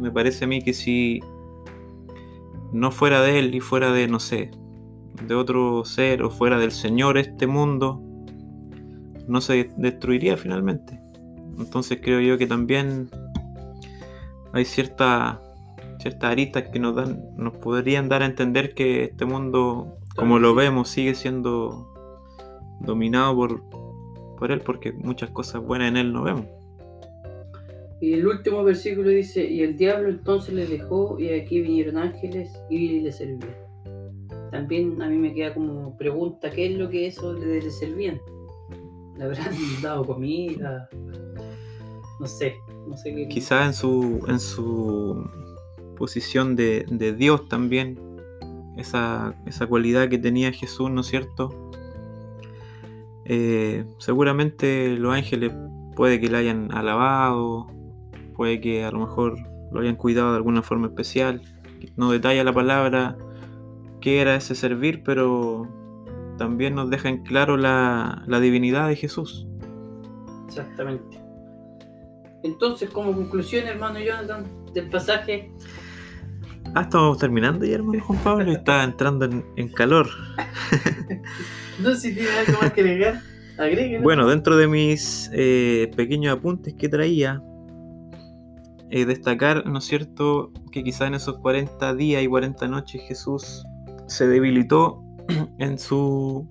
Me 0.00 0.10
parece 0.12 0.44
a 0.44 0.48
mí 0.48 0.62
que 0.62 0.72
si 0.72 1.20
no 2.72 2.90
fuera 2.90 3.22
de 3.22 3.38
él 3.38 3.54
y 3.54 3.60
fuera 3.60 3.92
de, 3.92 4.08
no 4.08 4.20
sé, 4.20 4.50
de 5.26 5.34
otro 5.34 5.84
ser 5.84 6.22
o 6.22 6.30
fuera 6.30 6.58
del 6.58 6.72
Señor 6.72 7.18
este 7.18 7.46
mundo, 7.46 8.02
no 9.26 9.40
se 9.40 9.70
destruiría 9.76 10.36
finalmente. 10.36 11.00
Entonces 11.58 11.98
creo 12.02 12.20
yo 12.20 12.38
que 12.38 12.46
también 12.46 13.10
hay 14.52 14.64
cierta, 14.64 15.42
ciertas 15.98 16.30
aristas 16.30 16.64
que 16.72 16.78
nos 16.78 16.94
dan, 16.94 17.22
nos 17.36 17.56
podrían 17.56 18.08
dar 18.08 18.22
a 18.22 18.26
entender 18.26 18.74
que 18.74 19.04
este 19.04 19.24
mundo, 19.24 19.98
como 20.16 20.38
lo 20.38 20.54
vemos, 20.54 20.88
sigue 20.88 21.14
siendo 21.14 21.92
dominado 22.80 23.34
por, 23.34 23.62
por 24.38 24.52
él, 24.52 24.60
porque 24.60 24.92
muchas 24.92 25.30
cosas 25.30 25.62
buenas 25.62 25.88
en 25.88 25.96
él 25.96 26.12
no 26.12 26.22
vemos. 26.22 26.46
Y 28.00 28.12
el 28.12 28.26
último 28.26 28.62
versículo 28.62 29.10
dice, 29.10 29.44
y 29.44 29.62
el 29.62 29.76
diablo 29.76 30.08
entonces 30.08 30.54
le 30.54 30.66
dejó 30.66 31.18
y 31.18 31.30
aquí 31.30 31.60
vinieron 31.60 31.98
ángeles 31.98 32.50
y 32.70 33.00
le 33.00 33.10
servían. 33.10 33.56
También 34.52 35.00
a 35.02 35.08
mí 35.08 35.16
me 35.16 35.34
queda 35.34 35.52
como 35.52 35.96
pregunta, 35.96 36.50
¿qué 36.50 36.66
es 36.66 36.78
lo 36.78 36.88
que 36.88 37.06
eso 37.06 37.32
le, 37.34 37.60
le 37.60 37.70
servían? 37.70 38.20
¿Le 39.16 39.24
habrán 39.24 39.52
dado 39.82 40.06
comida? 40.06 40.88
No 42.20 42.26
sé, 42.26 42.54
no 42.88 42.96
sé 42.96 43.14
qué. 43.14 43.28
Quizás 43.28 43.66
en 43.66 43.74
su, 43.74 44.24
en 44.28 44.38
su 44.38 45.28
posición 45.96 46.54
de, 46.54 46.86
de 46.88 47.12
Dios 47.12 47.48
también, 47.48 47.98
esa, 48.76 49.34
esa 49.44 49.66
cualidad 49.66 50.08
que 50.08 50.18
tenía 50.18 50.52
Jesús, 50.52 50.90
¿no 50.90 51.00
es 51.00 51.08
cierto? 51.08 51.70
Eh, 53.24 53.84
seguramente 53.98 54.96
los 54.96 55.12
ángeles 55.12 55.52
puede 55.94 56.20
que 56.20 56.28
le 56.28 56.38
hayan 56.38 56.72
alabado, 56.72 57.66
puede 58.38 58.60
que 58.60 58.84
a 58.84 58.92
lo 58.92 59.00
mejor 59.00 59.36
lo 59.72 59.80
hayan 59.80 59.96
cuidado 59.96 60.30
de 60.30 60.36
alguna 60.36 60.62
forma 60.62 60.86
especial. 60.86 61.42
No 61.96 62.12
detalla 62.12 62.44
la 62.44 62.52
palabra 62.52 63.18
qué 64.00 64.20
era 64.20 64.36
ese 64.36 64.54
servir, 64.54 65.02
pero 65.02 65.68
también 66.38 66.76
nos 66.76 66.88
deja 66.88 67.08
en 67.08 67.24
claro 67.24 67.56
la, 67.56 68.22
la 68.28 68.38
divinidad 68.38 68.88
de 68.88 68.94
Jesús. 68.94 69.48
Exactamente. 70.46 71.20
Entonces, 72.44 72.90
como 72.90 73.12
conclusión, 73.12 73.66
hermano 73.66 73.98
Jonathan, 73.98 74.46
del 74.72 74.88
pasaje, 74.88 75.52
Ah, 76.74 76.82
estamos 76.82 77.18
terminando 77.18 77.64
ya, 77.64 77.76
hermano 77.76 78.04
Juan 78.04 78.18
Pablo, 78.20 78.52
y 78.52 78.54
está 78.54 78.84
entrando 78.84 79.24
en, 79.24 79.44
en 79.56 79.68
calor. 79.70 80.06
no 81.80 81.94
sé 81.94 82.00
si 82.00 82.14
tiene 82.14 82.30
algo 82.30 82.60
más 82.60 82.72
que 82.72 82.82
agregar, 82.82 83.20
agréguelo. 83.56 84.02
Bueno, 84.02 84.28
dentro 84.28 84.56
de 84.56 84.68
mis 84.68 85.30
eh, 85.32 85.90
pequeños 85.96 86.36
apuntes 86.36 86.74
que 86.74 86.88
traía, 86.88 87.42
eh, 88.90 89.04
destacar, 89.04 89.66
¿no 89.66 89.78
es 89.78 89.84
cierto?, 89.84 90.50
que 90.72 90.82
quizá 90.82 91.06
en 91.06 91.14
esos 91.14 91.38
40 91.38 91.94
días 91.94 92.22
y 92.22 92.26
40 92.26 92.68
noches 92.68 93.02
Jesús 93.06 93.64
se 94.06 94.26
debilitó 94.26 95.02
en 95.58 95.78
su, 95.78 96.48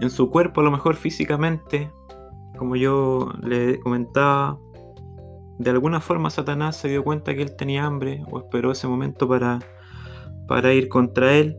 en 0.00 0.10
su 0.10 0.30
cuerpo, 0.30 0.60
a 0.60 0.64
lo 0.64 0.70
mejor 0.70 0.96
físicamente, 0.96 1.90
como 2.56 2.76
yo 2.76 3.32
le 3.42 3.80
comentaba, 3.80 4.58
de 5.58 5.70
alguna 5.70 6.00
forma 6.00 6.30
Satanás 6.30 6.76
se 6.76 6.88
dio 6.88 7.04
cuenta 7.04 7.34
que 7.34 7.42
él 7.42 7.56
tenía 7.56 7.84
hambre 7.84 8.22
o 8.30 8.38
esperó 8.38 8.72
ese 8.72 8.86
momento 8.86 9.28
para, 9.28 9.58
para 10.48 10.72
ir 10.72 10.88
contra 10.88 11.34
él. 11.34 11.56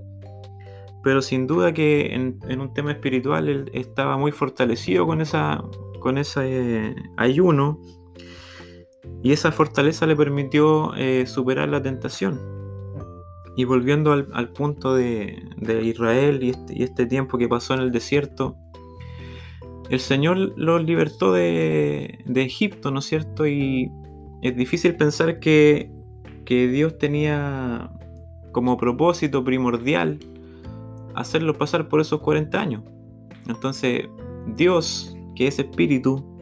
Pero 1.03 1.21
sin 1.21 1.45
duda 1.45 1.73
que 1.73 2.13
en, 2.13 2.59
un 2.59 2.73
tema 2.73 2.91
espiritual 2.91 3.47
él 3.47 3.69
estaba 3.73 4.17
muy 4.17 4.31
fortalecido 4.31 5.05
con, 5.05 5.21
esa, 5.21 5.63
con 5.99 6.17
ese 6.17 6.95
ayuno 7.17 7.79
y 9.25 9.31
esa 9.31 9.51
fortaleza 9.51 10.05
le 10.05 10.15
permitió 10.15 10.93
eh, 10.93 11.25
superar 11.25 11.67
la 11.69 11.81
tentación. 11.81 12.39
Y 13.57 13.63
volviendo 13.63 14.11
al, 14.11 14.49
punto 14.49 14.93
de, 14.93 15.41
Israel 15.83 16.43
y 16.43 16.51
este, 16.51 16.77
y 16.77 16.83
este 16.83 17.07
tiempo 17.07 17.39
que 17.39 17.47
pasó 17.47 17.73
en 17.73 17.79
el 17.79 17.91
desierto, 17.91 18.55
el 19.89 19.99
Señor 19.99 20.37
los 20.55 20.83
libertó 20.83 21.33
de, 21.33 22.19
de 22.23 22.41
Egipto, 22.43 22.91
¿no 22.91 22.99
es 22.99 23.05
cierto? 23.05 23.47
Y 23.47 23.89
es 24.43 24.55
difícil 24.55 24.95
pensar 24.95 25.39
que, 25.39 25.89
que 26.45 26.67
Dios 26.67 26.99
tenía 26.99 27.89
como 28.51 28.77
propósito 28.77 29.43
primordial 29.43 30.19
hacerlos 31.15 31.57
pasar 31.57 31.87
por 31.87 31.99
esos 31.99 32.21
40 32.21 32.61
años. 32.61 32.83
Entonces, 33.47 34.07
Dios, 34.55 35.17
que 35.35 35.47
es 35.47 35.57
espíritu, 35.57 36.34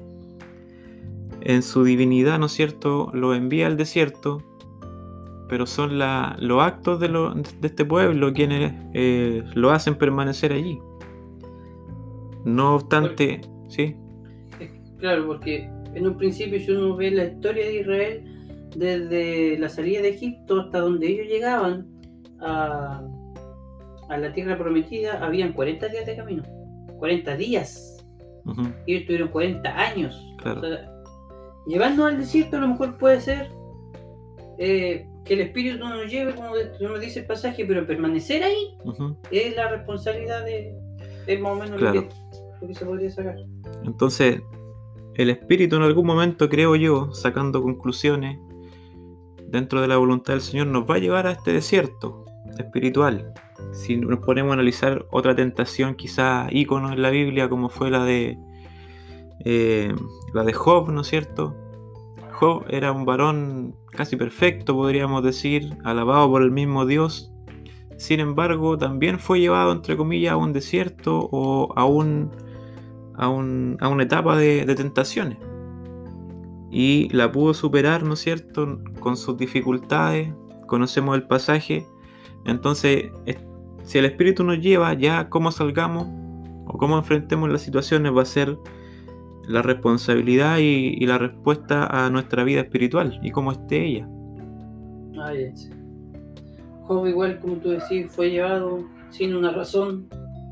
en 1.46 1.62
su 1.62 1.84
divinidad, 1.84 2.40
¿no 2.40 2.46
es 2.46 2.54
cierto?, 2.54 3.12
lo 3.14 3.34
envía 3.34 3.68
al 3.68 3.78
desierto, 3.78 4.42
pero 5.50 5.66
son 5.66 6.00
los 6.00 6.62
actos 6.62 7.00
de, 7.00 7.10
de, 7.10 7.68
este 7.68 7.86
pueblo 7.86 8.34
quienes 8.34 8.74
eh, 8.94 9.44
lo 9.54 9.72
hacen 9.72 9.96
permanecer 9.96 10.54
allí. 10.54 10.80
No 12.46 12.76
obstante, 12.76 13.42
¿sí? 13.68 13.96
Claro, 15.00 15.28
porque 15.28 15.70
en 15.94 16.08
un 16.08 16.18
principio 16.18 16.60
si 16.60 16.72
uno 16.72 16.96
ve 16.96 17.12
la 17.12 17.26
historia 17.26 17.66
de 17.66 17.80
Israel, 17.82 18.24
desde 18.76 19.60
la 19.60 19.70
salida 19.70 20.02
de 20.02 20.10
Egipto 20.10 20.62
hasta 20.62 20.80
donde 20.80 21.08
ellos 21.08 21.28
llegaban 21.28 21.88
a, 22.40 23.04
a 24.10 24.18
la 24.18 24.34
tierra 24.34 24.58
prometida, 24.58 25.24
habían 25.24 25.54
40 25.54 25.88
días 25.90 26.06
de 26.06 26.16
camino. 26.16 26.44
40 26.98 27.36
días. 27.36 28.06
Y 28.86 28.94
ellos 28.94 29.06
tuvieron 29.06 29.28
40 29.28 29.70
años. 29.70 30.36
Claro. 30.38 30.93
Llevando 31.66 32.06
al 32.06 32.18
desierto 32.18 32.58
a 32.58 32.62
lo 32.62 32.70
mejor 32.70 32.98
puede 32.98 33.22
ser 33.22 33.50
eh, 34.58 35.08
que 35.26 35.34
el 35.34 35.42
espíritu 35.42 35.78
no 35.78 35.90
nos 35.90 36.12
lleve, 36.12 36.36
como 36.36 36.50
nos 36.50 37.00
dice 37.00 37.22
el 37.22 37.26
pasaje, 37.26 37.66
pero 37.66 37.88
permanecer 37.88 38.44
ahí 38.44 38.78
es 39.32 39.56
la 39.56 39.70
responsabilidad 39.70 40.44
de, 40.44 40.76
es 41.28 41.40
más 41.40 41.54
o 41.54 41.56
menos 41.56 41.82
lo, 41.82 41.92
que, 41.92 42.10
lo 42.62 42.68
que 42.68 42.74
se 42.74 42.86
podría 42.86 43.10
sacar. 43.10 43.36
Entonces, 43.86 44.42
el 45.16 45.30
espíritu 45.30 45.76
en 45.78 45.84
algún 45.84 46.06
momento, 46.06 46.50
creo 46.50 46.76
yo, 46.76 47.12
sacando 47.14 47.62
conclusiones 47.62 48.40
dentro 49.48 49.82
de 49.82 49.88
la 49.88 49.98
voluntad 49.98 50.34
del 50.34 50.42
Señor, 50.42 50.68
nos 50.68 50.90
va 50.90 50.96
a 50.96 51.00
llevar 51.00 51.28
a 51.28 51.32
este 51.32 51.54
desierto 51.54 52.26
espiritual. 52.58 53.34
Si 53.72 53.96
nos 53.96 54.20
ponemos 54.20 54.52
a 54.52 54.54
analizar 54.56 55.06
otra 55.12 55.36
tentación, 55.36 55.96
quizá 55.96 56.48
ícono 56.52 56.92
en 56.92 57.02
la 57.02 57.10
Biblia, 57.12 57.48
como 57.50 57.70
fue 57.70 57.90
la 57.90 58.04
de 58.04 58.38
eh, 59.46 59.94
la 60.34 60.44
de 60.44 60.54
Job, 60.54 60.90
¿no 60.90 61.02
es 61.02 61.08
cierto? 61.08 61.56
Job 62.32 62.66
era 62.70 62.92
un 62.92 63.06
varón 63.06 63.76
casi 63.92 64.16
perfecto, 64.16 64.74
podríamos 64.74 65.24
decir, 65.24 65.78
alabado 65.84 66.30
por 66.30 66.42
el 66.42 66.52
mismo 66.52 66.86
Dios. 66.86 67.32
Sin 67.98 68.20
embargo, 68.20 68.78
también 68.78 69.20
fue 69.20 69.40
llevado, 69.40 69.72
entre 69.72 69.96
comillas, 69.96 70.34
a 70.34 70.38
un 70.38 70.52
desierto 70.52 71.30
o 71.32 71.72
a, 71.76 71.86
un, 71.86 72.32
a, 73.16 73.30
una 73.30 74.04
etapa 74.04 74.36
de, 74.36 74.66
de 74.66 74.76
tentaciones. 74.76 75.38
Y 76.72 77.08
la 77.10 77.32
pudo 77.32 77.54
superar, 77.54 78.04
¿no 78.04 78.16
es 78.16 78.20
cierto?, 78.20 78.80
con 79.00 79.16
sus 79.16 79.38
dificultades. 79.38 80.34
Conocemos 80.66 81.16
el 81.16 81.24
pasaje. 81.28 81.86
Entonces, 82.46 83.12
si 83.84 84.00
el 84.00 84.06
Espíritu 84.06 84.44
nos 84.44 84.60
lleva, 84.60 84.94
ya 84.94 85.30
cómo 85.30 85.52
salgamos 85.52 86.08
o 86.66 86.78
cómo 86.78 86.98
enfrentemos 86.98 87.50
las 87.52 87.62
situaciones 87.62 88.16
va 88.16 88.24
a 88.24 88.26
ser 88.26 88.58
la 89.48 89.62
responsabilidad 89.62 90.58
y, 90.60 91.06
la 91.06 91.18
respuesta 91.18 91.86
a 91.86 92.10
nuestra 92.10 92.44
vida 92.44 92.62
espiritual 92.62 93.20
y 93.22 93.32
cómo 93.32 93.52
esté 93.52 93.86
ella. 93.86 94.08
Ay, 95.22 95.54
Job 96.82 97.08
igual 97.08 97.40
como 97.40 97.56
tú 97.58 97.70
decís 97.70 98.12
fue 98.12 98.32
llevado 98.32 98.84
sin 99.10 99.36
una 99.36 99.52
razón 99.52 100.08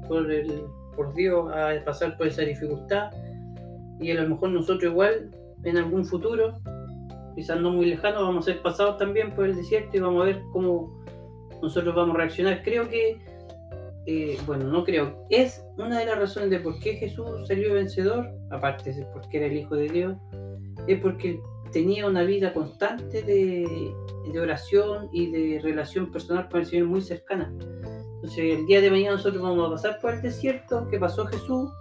por, 0.07 0.31
el, 0.31 0.63
por 0.95 1.13
Dios 1.13 1.51
a 1.51 1.83
pasar 1.83 2.17
por 2.17 2.27
esa 2.27 2.43
dificultad. 2.43 3.11
Y 3.99 4.11
a 4.11 4.21
lo 4.21 4.29
mejor 4.29 4.49
nosotros 4.51 4.91
igual 4.91 5.29
en 5.63 5.77
algún 5.77 6.05
futuro 6.05 6.57
quizás 7.35 7.59
no 7.61 7.71
muy 7.71 7.85
lejano 7.85 8.23
vamos 8.23 8.47
a 8.47 8.51
ser 8.51 8.61
pasados 8.61 8.97
también 8.97 9.33
por 9.33 9.45
el 9.45 9.55
desierto 9.55 9.95
y 9.95 9.99
vamos 9.99 10.23
a 10.23 10.25
ver 10.25 10.41
cómo 10.51 11.01
nosotros 11.61 11.95
vamos 11.95 12.15
a 12.15 12.19
reaccionar. 12.19 12.61
Creo 12.63 12.89
que 12.89 13.19
eh, 14.07 14.37
bueno, 14.45 14.65
no 14.65 14.83
creo, 14.83 15.25
es 15.29 15.63
una 15.77 15.99
de 15.99 16.05
las 16.05 16.17
razones 16.17 16.49
de 16.49 16.59
por 16.59 16.79
qué 16.79 16.95
Jesús 16.95 17.47
salió 17.47 17.73
vencedor, 17.73 18.27
aparte 18.49 18.93
de 18.93 19.05
porque 19.13 19.37
era 19.37 19.45
el 19.45 19.57
Hijo 19.57 19.75
de 19.75 19.89
Dios, 19.89 20.17
es 20.87 20.99
porque 20.99 21.39
tenía 21.71 22.07
una 22.07 22.23
vida 22.23 22.53
constante 22.53 23.21
de, 23.21 23.93
oración 24.39 25.09
y 25.11 25.29
de 25.29 25.59
relación 25.61 26.11
personal 26.11 26.47
con 26.49 26.61
el 26.61 26.65
Señor 26.65 26.87
muy 26.87 27.01
cercana. 27.01 27.53
Entonces, 28.15 28.59
el 28.59 28.65
día 28.65 28.81
de 28.81 28.89
mañana 28.89 29.17
nosotros 29.17 29.41
vamos 29.41 29.67
a 29.67 29.71
pasar 29.71 29.99
por 29.99 30.13
el 30.13 30.21
desierto 30.21 30.87
que 30.89 30.99
pasó 30.99 31.25
Jesús 31.25 31.71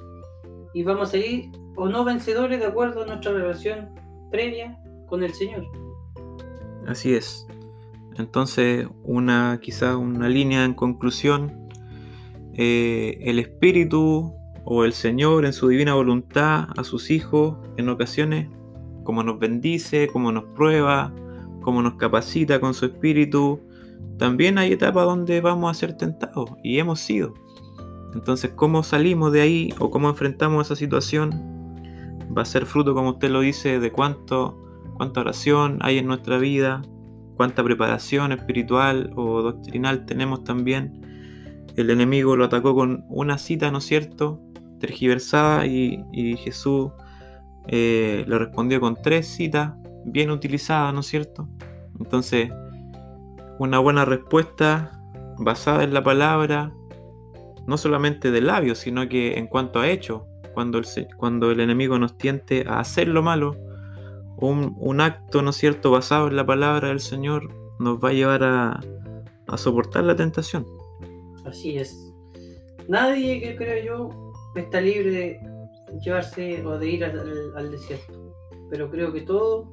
y 0.75 0.83
vamos 0.83 1.09
a 1.09 1.13
salir 1.13 1.51
o 1.77 1.89
no 1.89 2.05
vencedores 2.05 2.61
de 2.61 2.67
acuerdo 2.67 3.03
a 3.03 3.07
nuestra 3.07 3.33
relación 3.33 3.95
previa 4.31 4.79
con 5.09 5.23
el 5.23 5.33
Señor. 5.33 5.67
Así 6.87 7.15
es. 7.15 7.47
Entonces, 8.17 8.87
una 9.05 9.59
quizá 9.63 9.97
una 9.97 10.29
línea 10.29 10.65
en 10.65 10.75
conclusión 10.75 11.69
eh, 12.55 13.19
el 13.23 13.39
Espíritu 13.39 14.35
o 14.65 14.85
el 14.85 14.93
Señor 14.93 15.45
en 15.45 15.53
su 15.53 15.69
divina 15.69 15.95
voluntad 15.95 16.69
a 16.77 16.85
sus 16.85 17.11
hijos 17.11 17.57
en 17.77 17.89
ocasiones, 17.89 18.49
como 19.05 19.23
nos 19.23 19.39
bendice, 19.39 20.09
como 20.09 20.33
nos 20.33 20.45
prueba, 20.55 21.13
como 21.63 21.83
nos 21.83 21.95
capacita 21.95 22.61
con 22.61 22.75
su 22.75 22.87
Espíritu, 22.87 23.61
también 24.19 24.59
hay 24.59 24.73
etapas 24.73 25.07
donde 25.07 25.41
vamos 25.41 25.71
a 25.71 25.75
ser 25.75 25.97
tentados 25.97 26.51
y 26.63 26.79
hemos 26.79 27.01
sido. 27.01 27.35
Entonces, 28.15 28.51
cómo 28.55 28.83
salimos 28.83 29.33
de 29.33 29.41
ahí 29.41 29.75
o 29.79 29.91
cómo 29.91 30.09
enfrentamos 30.09 30.67
esa 30.67 30.77
situación 30.77 31.31
va 32.37 32.43
a 32.43 32.45
ser 32.45 32.67
fruto, 32.67 32.95
como 32.95 33.11
usted 33.11 33.31
lo 33.31 33.41
dice, 33.41 33.81
de 33.81 33.93
cuánto, 33.93 34.59
cuánta 34.95 35.21
oración 35.21 35.79
hay 35.81 35.99
en 35.99 36.07
nuestra 36.07 36.39
vida, 36.39 36.83
cuánta 37.37 37.65
preparación 37.65 38.33
espiritual 38.33 39.13
o 39.17 39.43
doctrinal 39.43 40.05
tenemos 40.07 40.45
también 40.45 41.10
el 41.81 41.91
enemigo 41.91 42.37
lo 42.37 42.45
atacó 42.45 42.75
con 42.75 43.05
una 43.09 43.39
cita, 43.39 43.71
¿no 43.71 43.79
es 43.79 43.85
cierto? 43.85 44.41
Tergiversada 44.79 45.67
y, 45.67 46.37
Jesús 46.39 46.91
eh, 47.69 48.25
le 48.27 48.39
respondió 48.39 48.81
con 48.81 48.97
tres 49.03 49.27
citas 49.27 49.75
bien 50.05 50.31
utilizadas, 50.31 50.95
¿no 50.95 51.01
es 51.01 51.07
cierto? 51.07 51.49
Entonces, 51.99 52.51
una 53.59 53.79
buena 53.79 54.05
respuesta 54.05 55.01
basada 55.39 55.85
en 55.85 55.93
la 55.93 56.03
palabra, 56.03 56.73
no 57.67 57.77
solamente 57.77 58.31
de 58.31 58.41
labios, 58.41 58.79
sino 58.79 59.09
que 59.09 59.39
en 59.39 59.47
cuanto 59.47 59.81
a 59.81 59.89
hecho, 59.89 60.27
cuando 60.55 60.79
el, 60.79 60.87
cuando 61.17 61.51
el 61.51 61.61
enemigo 61.61 61.99
nos 61.99 62.17
tiente 62.17 62.65
a 62.67 62.81
hacer 62.81 63.09
lo 63.09 63.23
malo, 63.23 63.57
un, 64.39 65.01
acto, 65.03 65.43
¿no 65.43 65.51
es 65.51 65.57
cierto?, 65.57 65.91
basado 65.91 66.29
en 66.29 66.37
la 66.37 66.47
palabra 66.47 66.89
del 66.89 67.01
Señor, 67.01 67.55
nos 67.79 68.03
va 68.03 68.09
a 68.09 68.13
llevar 68.13 68.43
a 68.43 68.81
soportar 69.57 70.05
la 70.05 70.17
tentación. 70.17 70.65
Así 71.51 71.77
es. 71.77 72.15
Nadie, 72.87 73.41
que 73.41 73.57
creo 73.57 73.85
yo, 73.85 74.33
está 74.55 74.81
libre 74.81 75.11
de 75.11 75.41
llevarse 76.01 76.65
o 76.65 76.79
de 76.79 76.89
ir 76.89 77.05
al, 77.05 77.71
desierto. 77.73 78.33
Pero 78.71 78.89
creo 78.89 79.13
que 79.13 79.23
todos 79.23 79.67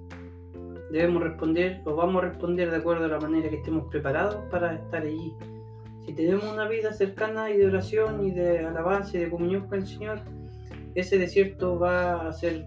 debemos 0.92 1.22
responder 1.22 1.82
o 1.86 1.96
vamos 1.96 2.24
a 2.24 2.30
responder 2.30 2.72
de 2.72 2.78
acuerdo 2.78 3.06
a 3.06 3.10
la 3.10 3.20
manera 3.20 3.48
que 3.50 3.58
estemos 3.58 3.86
preparados 3.92 4.38
para 4.50 4.74
estar 4.74 5.04
allí. 5.04 5.36
Si 6.06 6.14
tenemos 6.14 6.46
una 6.52 6.68
vida 6.68 6.94
cercana 6.94 7.52
y 7.52 7.58
de 7.58 7.68
oración 7.68 8.26
y 8.26 8.32
de 8.32 8.66
alabanza 8.66 9.18
y 9.18 9.20
de 9.20 9.30
comunión 9.30 9.68
con 9.68 9.80
el 9.80 9.88
Señor, 9.88 10.22
ese 10.96 11.20
desierto 11.20 11.78
va 11.78 12.28
a 12.28 12.34
ser 12.34 12.66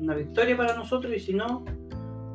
una 0.00 0.16
victoria 0.16 0.56
para 0.56 0.74
nosotros 0.74 1.12
y 1.14 1.20
si 1.20 1.32
no, 1.32 1.64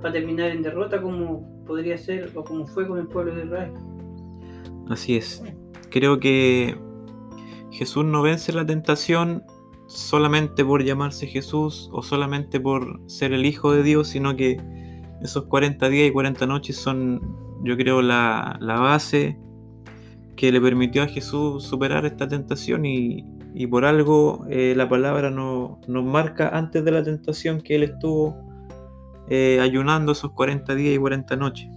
va 0.04 0.10
a 0.10 0.14
terminar 0.14 0.52
en 0.52 0.62
derrota 0.62 1.02
como 1.02 1.66
podría 1.66 1.98
ser 1.98 2.32
o 2.34 2.46
como 2.46 2.66
fue 2.66 2.88
con 2.88 3.00
el 3.00 3.08
pueblo 3.08 3.36
de 3.36 3.44
Israel. 3.44 3.74
Así 4.90 5.18
es. 5.18 5.44
Creo 5.94 6.20
que 6.20 6.76
Jesús 7.70 8.04
no 8.04 8.24
vence 8.24 8.52
la 8.52 8.66
tentación 8.66 9.44
solamente 9.86 10.66
por 10.66 10.84
llamarse 10.84 11.28
Jesús 11.28 11.88
o 11.94 12.02
solamente 12.02 12.60
por 12.60 13.00
ser 13.06 13.32
el 13.32 13.46
Hijo 13.46 13.72
de 13.74 13.84
Dios, 13.84 14.08
sino 14.08 14.36
que 14.36 14.58
esos 15.22 15.44
40 15.46 15.88
días 15.90 16.10
y 16.10 16.12
40 16.12 16.48
noches 16.48 16.78
son, 16.78 17.22
yo 17.64 17.78
creo, 17.78 18.02
la, 18.02 18.58
base 18.60 19.38
que 20.36 20.52
le 20.52 20.60
permitió 20.60 21.04
a 21.04 21.06
Jesús 21.08 21.64
superar 21.64 22.08
esta 22.08 22.28
tentación 22.28 22.88
y, 22.88 23.24
por 23.70 23.86
algo 23.86 24.48
eh, 24.50 24.74
la 24.76 24.90
palabra 24.90 25.30
no, 25.30 25.80
nos 25.88 26.04
marca 26.04 26.50
antes 26.58 26.84
de 26.84 26.92
la 26.92 27.04
tentación 27.04 27.62
que 27.62 27.76
Él 27.76 27.84
estuvo 27.84 28.36
eh, 29.30 29.60
ayunando 29.62 30.14
esos 30.14 30.32
40 30.32 30.74
días 30.74 30.96
y 30.96 30.98
40 30.98 31.36
noches. 31.36 31.70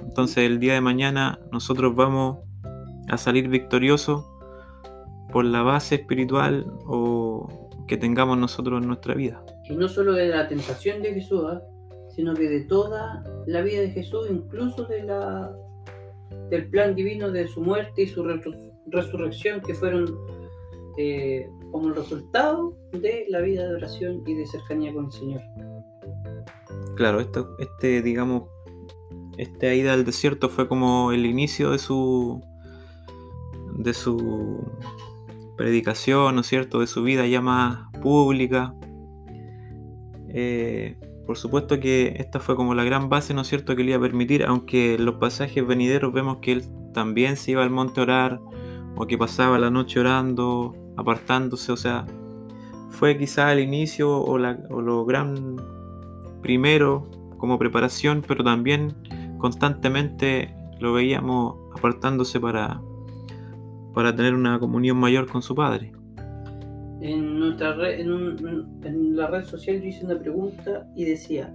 Entonces 0.00 0.38
el 0.38 0.58
día 0.58 0.74
de 0.74 0.80
mañana 0.80 1.38
nosotros 1.52 1.94
vamos 1.94 2.49
a 3.10 3.18
salir 3.18 3.48
victorioso 3.48 4.26
por 5.32 5.44
la 5.44 5.62
base 5.62 5.96
espiritual 5.96 6.66
o 6.86 7.48
que 7.86 7.96
tengamos 7.96 8.38
nosotros 8.38 8.80
en 8.80 8.88
nuestra 8.88 9.14
vida. 9.14 9.44
Y 9.64 9.74
no 9.74 9.88
solo 9.88 10.12
de 10.12 10.28
la 10.28 10.48
tentación 10.48 11.02
de 11.02 11.14
Jesús, 11.14 11.44
¿ah? 11.46 11.62
sino 12.14 12.34
que 12.34 12.48
de 12.48 12.60
toda 12.62 13.24
la 13.46 13.62
vida 13.62 13.80
de 13.80 13.90
Jesús, 13.90 14.26
incluso 14.30 14.84
de 14.84 15.02
la, 15.04 15.52
del 16.50 16.68
plan 16.70 16.94
divino 16.94 17.30
de 17.30 17.46
su 17.48 17.60
muerte 17.60 18.02
y 18.02 18.06
su 18.06 18.24
resurrección, 18.86 19.60
que 19.60 19.74
fueron 19.74 20.06
eh, 20.98 21.48
como 21.70 21.88
el 21.88 21.96
resultado 21.96 22.76
de 22.92 23.26
la 23.28 23.40
vida 23.40 23.66
de 23.66 23.74
oración 23.74 24.22
y 24.26 24.34
de 24.34 24.46
cercanía 24.46 24.92
con 24.92 25.06
el 25.06 25.12
Señor. 25.12 25.40
Claro, 26.96 27.20
esto, 27.20 27.56
este, 27.58 28.02
digamos, 28.02 28.44
esta 29.38 29.72
ida 29.72 29.94
al 29.94 30.04
desierto 30.04 30.48
fue 30.48 30.68
como 30.68 31.12
el 31.12 31.24
inicio 31.26 31.70
de 31.70 31.78
su 31.78 32.40
de 33.76 33.94
su 33.94 34.64
predicación, 35.56 36.34
¿no 36.34 36.40
es 36.40 36.46
cierto?, 36.46 36.80
de 36.80 36.86
su 36.86 37.02
vida 37.02 37.26
ya 37.26 37.40
más 37.40 37.90
pública. 38.00 38.74
Eh, 40.28 40.96
por 41.26 41.36
supuesto 41.36 41.78
que 41.78 42.14
esta 42.16 42.40
fue 42.40 42.56
como 42.56 42.74
la 42.74 42.84
gran 42.84 43.08
base, 43.08 43.34
¿no 43.34 43.42
es 43.42 43.48
cierto?, 43.48 43.76
que 43.76 43.84
le 43.84 43.90
iba 43.90 43.98
a 43.98 44.00
permitir, 44.00 44.44
aunque 44.44 44.94
en 44.94 45.04
los 45.04 45.16
pasajes 45.16 45.66
venideros 45.66 46.12
vemos 46.12 46.38
que 46.38 46.52
él 46.52 46.64
también 46.94 47.36
se 47.36 47.52
iba 47.52 47.62
al 47.62 47.70
monte 47.70 48.00
a 48.00 48.04
orar, 48.04 48.40
o 48.96 49.06
que 49.06 49.16
pasaba 49.16 49.58
la 49.58 49.70
noche 49.70 50.00
orando, 50.00 50.74
apartándose, 50.96 51.72
o 51.72 51.76
sea, 51.76 52.06
fue 52.88 53.16
quizá 53.16 53.52
el 53.52 53.60
inicio 53.60 54.10
o, 54.10 54.32
o 54.32 54.80
lo 54.80 55.04
gran 55.04 55.56
primero 56.42 57.08
como 57.38 57.58
preparación, 57.58 58.22
pero 58.26 58.42
también 58.44 58.94
constantemente 59.38 60.54
lo 60.80 60.92
veíamos 60.92 61.56
apartándose 61.76 62.40
para, 62.40 62.80
para 64.00 64.16
tener 64.16 64.34
una 64.34 64.58
comunión 64.58 64.96
mayor 64.96 65.26
con 65.26 65.42
su 65.42 65.54
Padre. 65.54 65.92
En, 67.02 67.38
nuestra 67.38 67.76
en, 67.90 69.14
la 69.14 69.26
red 69.26 69.44
social 69.44 69.78
yo 69.78 69.88
hice 69.88 70.06
una 70.06 70.18
pregunta 70.18 70.86
y 70.96 71.04
decía, 71.04 71.54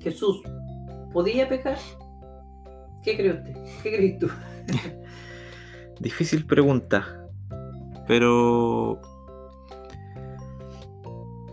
Jesús, 0.00 0.42
¿podía 1.12 1.48
pecar? 1.48 1.78
¿Qué 3.04 3.16
cree 3.16 3.34
usted? 3.34 3.54
¿Qué 3.84 3.96
crees 3.96 4.18
tú? 4.18 4.30
Difícil 6.00 6.44
pregunta, 6.44 7.28
pero 8.08 9.00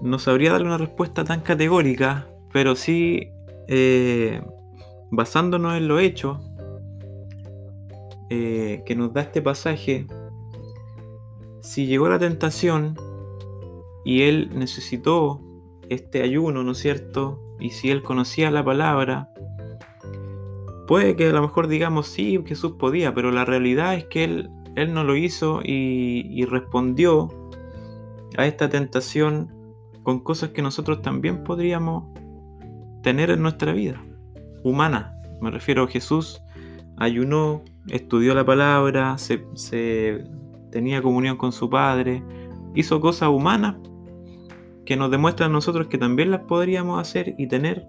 no 0.01 0.17
sabría 0.17 0.53
darle 0.53 0.65
una 0.65 0.79
respuesta 0.79 1.23
tan 1.23 1.41
categórica, 1.41 2.27
pero 2.51 2.75
sí, 2.75 3.29
eh, 3.67 4.41
basándonos 5.12 5.77
en 5.77 5.88
lo 5.88 5.99
hecho, 5.99 6.41
eh, 8.29 8.83
que 8.85 8.95
nos 8.95 9.13
da 9.13 9.21
este 9.21 9.41
pasaje, 9.41 10.05
si 11.61 11.87
llegó 11.87 12.09
la 12.09 12.19
tentación 12.19 12.95
y 14.05 14.23
él 14.23 14.51
necesitó 14.53 15.41
este 15.89 16.21
ayuno, 16.21 16.63
¿no 16.63 16.71
es 16.71 16.77
cierto? 16.77 17.41
Y 17.59 17.71
si 17.71 17.89
él 17.91 18.03
conocía 18.03 18.51
la 18.51 18.63
palabra, 18.63 19.29
puede 20.87 21.15
que 21.15 21.27
a 21.27 21.31
lo 21.33 21.41
mejor 21.41 21.67
digamos 21.67 22.07
sí, 22.07 22.39
Jesús 22.45 22.73
podía, 22.79 23.13
pero 23.13 23.31
la 23.31 23.45
realidad 23.45 23.95
es 23.95 24.05
que 24.05 24.23
él, 24.23 24.49
él 24.75 24.93
no 24.93 25.03
lo 25.03 25.15
hizo 25.15 25.61
y, 25.63 26.25
y 26.29 26.45
respondió 26.45 27.29
a 28.37 28.45
esta 28.45 28.69
tentación 28.69 29.51
con 30.03 30.21
cosas 30.21 30.49
que 30.51 30.61
nosotros 30.61 31.01
también 31.01 31.43
podríamos 31.43 32.05
tener 33.01 33.31
en 33.31 33.41
nuestra 33.41 33.73
vida 33.73 34.01
humana. 34.63 35.15
Me 35.41 35.51
refiero 35.51 35.83
a 35.83 35.87
Jesús 35.87 36.41
ayunó, 36.99 37.63
estudió 37.89 38.34
la 38.34 38.45
palabra, 38.45 39.17
se, 39.17 40.23
tenía 40.71 41.02
comunión 41.02 41.38
con 41.38 41.52
su 41.52 41.69
Padre, 41.69 42.23
hizo 42.75 43.02
cosas 43.02 43.30
humanas 43.30 43.75
que 44.86 44.95
nos 44.95 45.12
demuestran 45.12 45.52
a 45.52 45.54
nosotros 45.54 45.88
que 45.88 45.97
también 45.97 46.32
las 46.32 46.41
podríamos 46.41 46.99
hacer 46.99 47.36
y 47.38 47.47
tener 47.47 47.86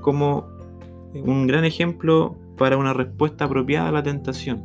como 0.00 0.46
un 1.12 1.46
gran 1.46 1.64
ejemplo 1.64 2.36
para 2.56 2.76
una 2.76 2.92
respuesta 2.92 3.46
apropiada 3.46 3.88
a 3.88 3.92
la 3.92 4.02
tentación. 4.02 4.62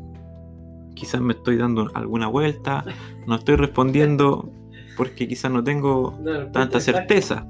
Quizás 0.95 1.21
me 1.21 1.33
estoy 1.33 1.57
dando 1.57 1.89
alguna 1.93 2.27
vuelta, 2.27 2.85
no 3.27 3.35
estoy 3.35 3.55
respondiendo 3.55 4.49
porque 4.97 5.27
quizás 5.27 5.51
no 5.51 5.63
tengo 5.63 6.17
tanta 6.53 6.79
certeza, 6.79 7.47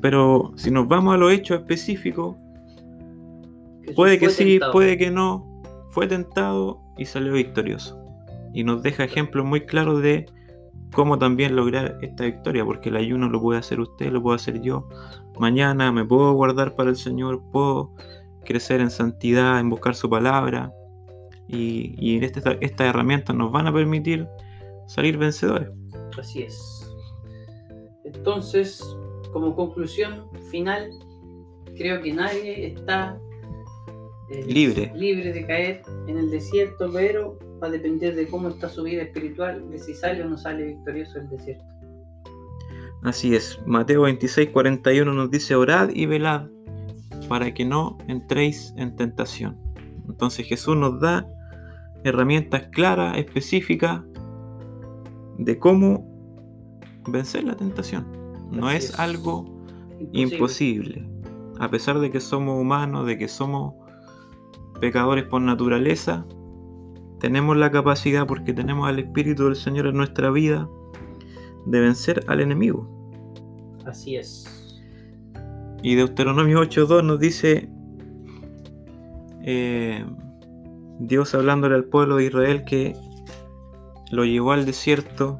pero 0.00 0.52
si 0.56 0.70
nos 0.70 0.86
vamos 0.86 1.14
a 1.14 1.18
los 1.18 1.32
hechos 1.32 1.60
específicos, 1.60 2.36
puede 3.96 4.18
que 4.18 4.30
sí, 4.30 4.60
puede 4.72 4.96
que 4.96 5.10
no. 5.10 5.47
Fue 5.90 6.06
tentado 6.06 6.80
y 6.96 7.04
salió 7.04 7.32
victorioso. 7.32 7.98
Y 8.52 8.64
nos 8.64 8.82
deja 8.82 9.04
ejemplos 9.04 9.44
muy 9.44 9.66
claros 9.66 10.02
de 10.02 10.26
cómo 10.92 11.18
también 11.18 11.54
lograr 11.54 11.98
esta 12.02 12.24
victoria, 12.24 12.64
porque 12.64 12.88
el 12.88 12.96
ayuno 12.96 13.28
lo 13.28 13.40
puede 13.40 13.58
hacer 13.58 13.80
usted, 13.80 14.10
lo 14.10 14.22
puedo 14.22 14.36
hacer 14.36 14.60
yo. 14.60 14.88
Mañana 15.38 15.92
me 15.92 16.04
puedo 16.04 16.32
guardar 16.32 16.74
para 16.74 16.90
el 16.90 16.96
Señor, 16.96 17.42
puedo 17.52 17.94
crecer 18.44 18.80
en 18.80 18.90
santidad, 18.90 19.60
en 19.60 19.70
buscar 19.70 19.94
su 19.94 20.08
palabra. 20.08 20.72
Y, 21.46 21.94
y 21.98 22.22
estas 22.24 22.56
herramientas 22.80 23.34
nos 23.34 23.50
van 23.52 23.66
a 23.66 23.72
permitir 23.72 24.28
salir 24.86 25.16
vencedores. 25.16 25.70
Así 26.18 26.42
es. 26.42 26.90
Entonces, 28.04 28.82
como 29.32 29.54
conclusión 29.54 30.28
final, 30.50 30.90
creo 31.76 32.02
que 32.02 32.12
nadie 32.12 32.66
está 32.66 33.18
libre. 34.46 34.92
libre 34.94 35.32
de 35.32 35.46
caer 35.46 35.82
en 36.06 36.18
el 36.18 36.30
desierto, 36.30 36.90
pero 36.92 37.38
va 37.62 37.68
a 37.68 37.70
depender 37.70 38.14
de 38.14 38.26
cómo 38.28 38.48
está 38.48 38.68
su 38.68 38.82
vida 38.82 39.02
espiritual, 39.02 39.68
de 39.70 39.78
si 39.78 39.94
sale 39.94 40.22
o 40.22 40.28
no 40.28 40.36
sale 40.36 40.66
victorioso 40.66 41.18
del 41.18 41.28
desierto. 41.30 41.64
Así 43.02 43.34
es, 43.34 43.60
Mateo 43.64 44.02
26, 44.02 44.50
41 44.50 45.12
nos 45.12 45.30
dice, 45.30 45.54
orad 45.54 45.90
y 45.94 46.06
velad 46.06 46.48
para 47.28 47.52
que 47.54 47.64
no 47.64 47.96
entréis 48.08 48.74
en 48.76 48.96
tentación. 48.96 49.56
Entonces 50.08 50.46
Jesús 50.46 50.76
nos 50.76 51.00
da 51.00 51.26
herramientas 52.04 52.68
claras, 52.72 53.16
específicas, 53.18 54.02
de 55.38 55.58
cómo 55.58 56.06
vencer 57.06 57.44
la 57.44 57.56
tentación. 57.56 58.06
No 58.50 58.70
es, 58.70 58.98
algo 58.98 59.44
imposible. 60.12 61.06
A 61.60 61.70
pesar 61.70 61.98
de 62.00 62.10
que 62.10 62.20
somos 62.20 62.60
humanos, 62.60 63.06
de 63.06 63.18
que 63.18 63.28
somos 63.28 63.74
pecadores 64.80 65.24
por 65.24 65.42
naturaleza, 65.42 66.26
tenemos 67.20 67.56
la 67.56 67.70
capacidad, 67.70 68.26
porque 68.26 68.52
tenemos 68.52 68.88
al 68.88 68.98
Espíritu 68.98 69.44
del 69.44 69.56
Señor 69.56 69.86
en 69.86 69.96
nuestra 69.96 70.30
vida, 70.30 70.68
de 71.66 71.80
vencer 71.80 72.24
al 72.28 72.40
enemigo. 72.40 72.88
Así 73.84 74.16
es. 74.16 74.80
Y 75.82 75.94
Deuteronomio 75.94 76.60
8.2 76.60 77.04
nos 77.04 77.20
dice, 77.20 77.68
eh, 79.42 80.04
Dios 80.98 81.34
hablándole 81.34 81.74
al 81.74 81.84
pueblo 81.84 82.16
de 82.16 82.24
Israel 82.24 82.64
que 82.64 82.94
lo 84.10 84.24
llevó 84.24 84.52
al 84.52 84.66
desierto 84.66 85.38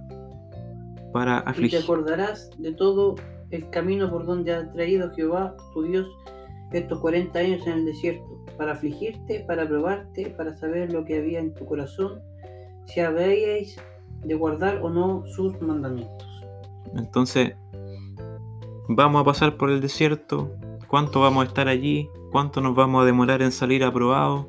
para 1.12 1.38
afligir. 1.38 1.81
Y 1.81 1.83
te 1.83 1.85
acordarás 1.85 2.51
de 2.59 2.72
todo 2.72 3.16
el 3.51 3.68
camino 3.70 4.11
por 4.11 4.27
donde 4.27 4.55
ha 4.55 4.70
traído 4.72 5.11
Jehová, 5.14 5.57
tu 5.72 5.83
Dios, 5.83 6.09
estos 6.73 7.01
40 7.01 7.39
años 7.39 7.67
en 7.67 7.73
el 7.75 7.85
desierto 7.85 8.45
para 8.57 8.73
afligirte, 8.73 9.45
para 9.47 9.67
probarte, 9.67 10.31
para 10.31 10.57
saber 10.57 10.93
lo 10.93 11.05
que 11.05 11.19
había 11.19 11.39
en 11.39 11.55
tu 11.55 11.65
corazón, 11.65 12.21
si 12.87 13.01
habíais 13.01 13.81
de 14.25 14.35
guardar 14.35 14.81
o 14.83 14.91
no 14.91 15.25
sus 15.27 15.59
mandamientos. 15.61 16.27
Entonces, 16.97 17.55
vamos 18.89 19.23
a 19.23 19.25
pasar 19.25 19.57
por 19.57 19.71
el 19.71 19.81
desierto, 19.81 20.53
cuánto 20.89 21.21
vamos 21.21 21.45
a 21.45 21.49
estar 21.49 21.69
allí, 21.69 22.09
cuánto 22.33 22.61
nos 22.61 22.75
vamos 22.75 23.03
a 23.03 23.07
demorar 23.07 23.43
en 23.43 23.53
salir 23.53 23.85
aprobados, 23.85 24.47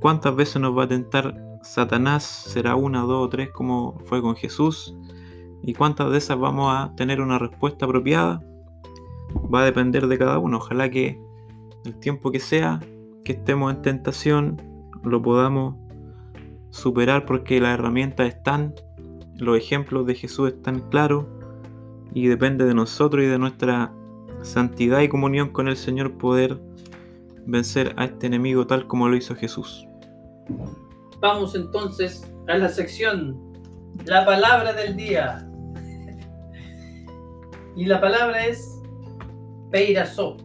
cuántas 0.00 0.34
veces 0.36 0.60
nos 0.60 0.76
va 0.76 0.84
a 0.84 0.88
tentar 0.88 1.34
Satanás, 1.62 2.24
será 2.24 2.74
una, 2.74 3.02
dos 3.02 3.26
o 3.26 3.28
tres 3.28 3.50
como 3.50 3.98
fue 4.04 4.20
con 4.20 4.34
Jesús, 4.34 4.96
y 5.62 5.74
cuántas 5.74 6.10
de 6.10 6.18
esas 6.18 6.38
vamos 6.38 6.74
a 6.74 6.92
tener 6.96 7.20
una 7.20 7.38
respuesta 7.38 7.86
apropiada, 7.86 8.42
va 9.52 9.62
a 9.62 9.64
depender 9.64 10.06
de 10.06 10.18
cada 10.18 10.38
uno. 10.38 10.58
Ojalá 10.58 10.90
que 10.90 11.20
el 11.84 11.98
tiempo 11.98 12.30
que 12.30 12.40
sea 12.40 12.80
que 13.24 13.32
estemos 13.32 13.72
en 13.72 13.82
tentación, 13.82 14.62
lo 15.04 15.22
podamos 15.22 15.76
superar 16.70 17.26
porque 17.26 17.60
las 17.60 17.78
herramientas 17.78 18.28
están, 18.28 18.74
los 19.36 19.56
ejemplos 19.56 20.06
de 20.06 20.14
Jesús 20.14 20.52
están 20.52 20.80
claros 20.90 21.26
y 22.14 22.28
depende 22.28 22.64
de 22.64 22.74
nosotros 22.74 23.24
y 23.24 23.26
de 23.26 23.38
nuestra 23.38 23.92
santidad 24.42 25.00
y 25.00 25.08
comunión 25.08 25.50
con 25.50 25.68
el 25.68 25.76
Señor 25.76 26.18
poder 26.18 26.60
vencer 27.46 27.94
a 27.96 28.04
este 28.04 28.26
enemigo 28.26 28.66
tal 28.66 28.86
como 28.86 29.08
lo 29.08 29.16
hizo 29.16 29.34
Jesús. 29.34 29.86
Vamos 31.20 31.54
entonces 31.54 32.28
a 32.48 32.56
la 32.56 32.68
sección 32.68 33.52
La 34.06 34.24
palabra 34.24 34.72
del 34.72 34.96
día. 34.96 35.48
y 37.76 37.84
la 37.84 38.00
palabra 38.00 38.46
es 38.46 38.71
Peirazo 39.72 40.36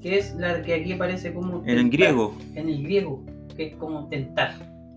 que 0.00 0.18
es 0.18 0.34
la 0.36 0.62
que 0.62 0.74
aquí 0.74 0.92
aparece 0.92 1.34
como... 1.34 1.62
En 1.64 1.78
el 1.78 1.90
griego. 1.90 2.34
En 2.54 2.68
el 2.68 2.82
griego, 2.82 3.24
que 3.56 3.68
es 3.68 3.76
como 3.76 4.08
tentar. 4.08 4.54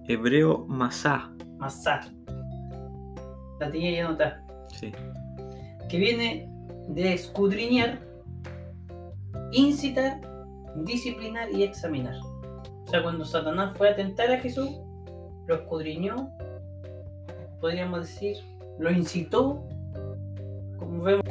Hebreo 0.08 0.66
masá. 0.68 1.32
Masá. 1.58 2.02
La 3.60 3.70
tenía 3.70 3.92
ya 3.92 4.08
anotada. 4.08 4.46
Sí. 4.68 4.92
Que 5.90 5.98
viene 5.98 6.50
de 6.88 7.14
escudriñar, 7.14 8.00
incitar, 9.52 10.22
disciplinar 10.84 11.52
y 11.52 11.64
examinar. 11.64 12.16
O 12.86 12.88
sea, 12.90 13.04
cuando 13.04 13.26
Satanás 13.26 13.76
fue 13.78 13.90
a 13.90 13.96
tentar 13.96 14.32
a 14.32 14.40
Jesús, 14.40 14.70
lo 15.48 15.56
escudriñó, 15.56 16.30
podríamos 17.60 18.02
decir, 18.02 18.38
lo 18.80 18.92
incitó, 18.92 19.64
como 20.78 21.04
vemos 21.04 21.26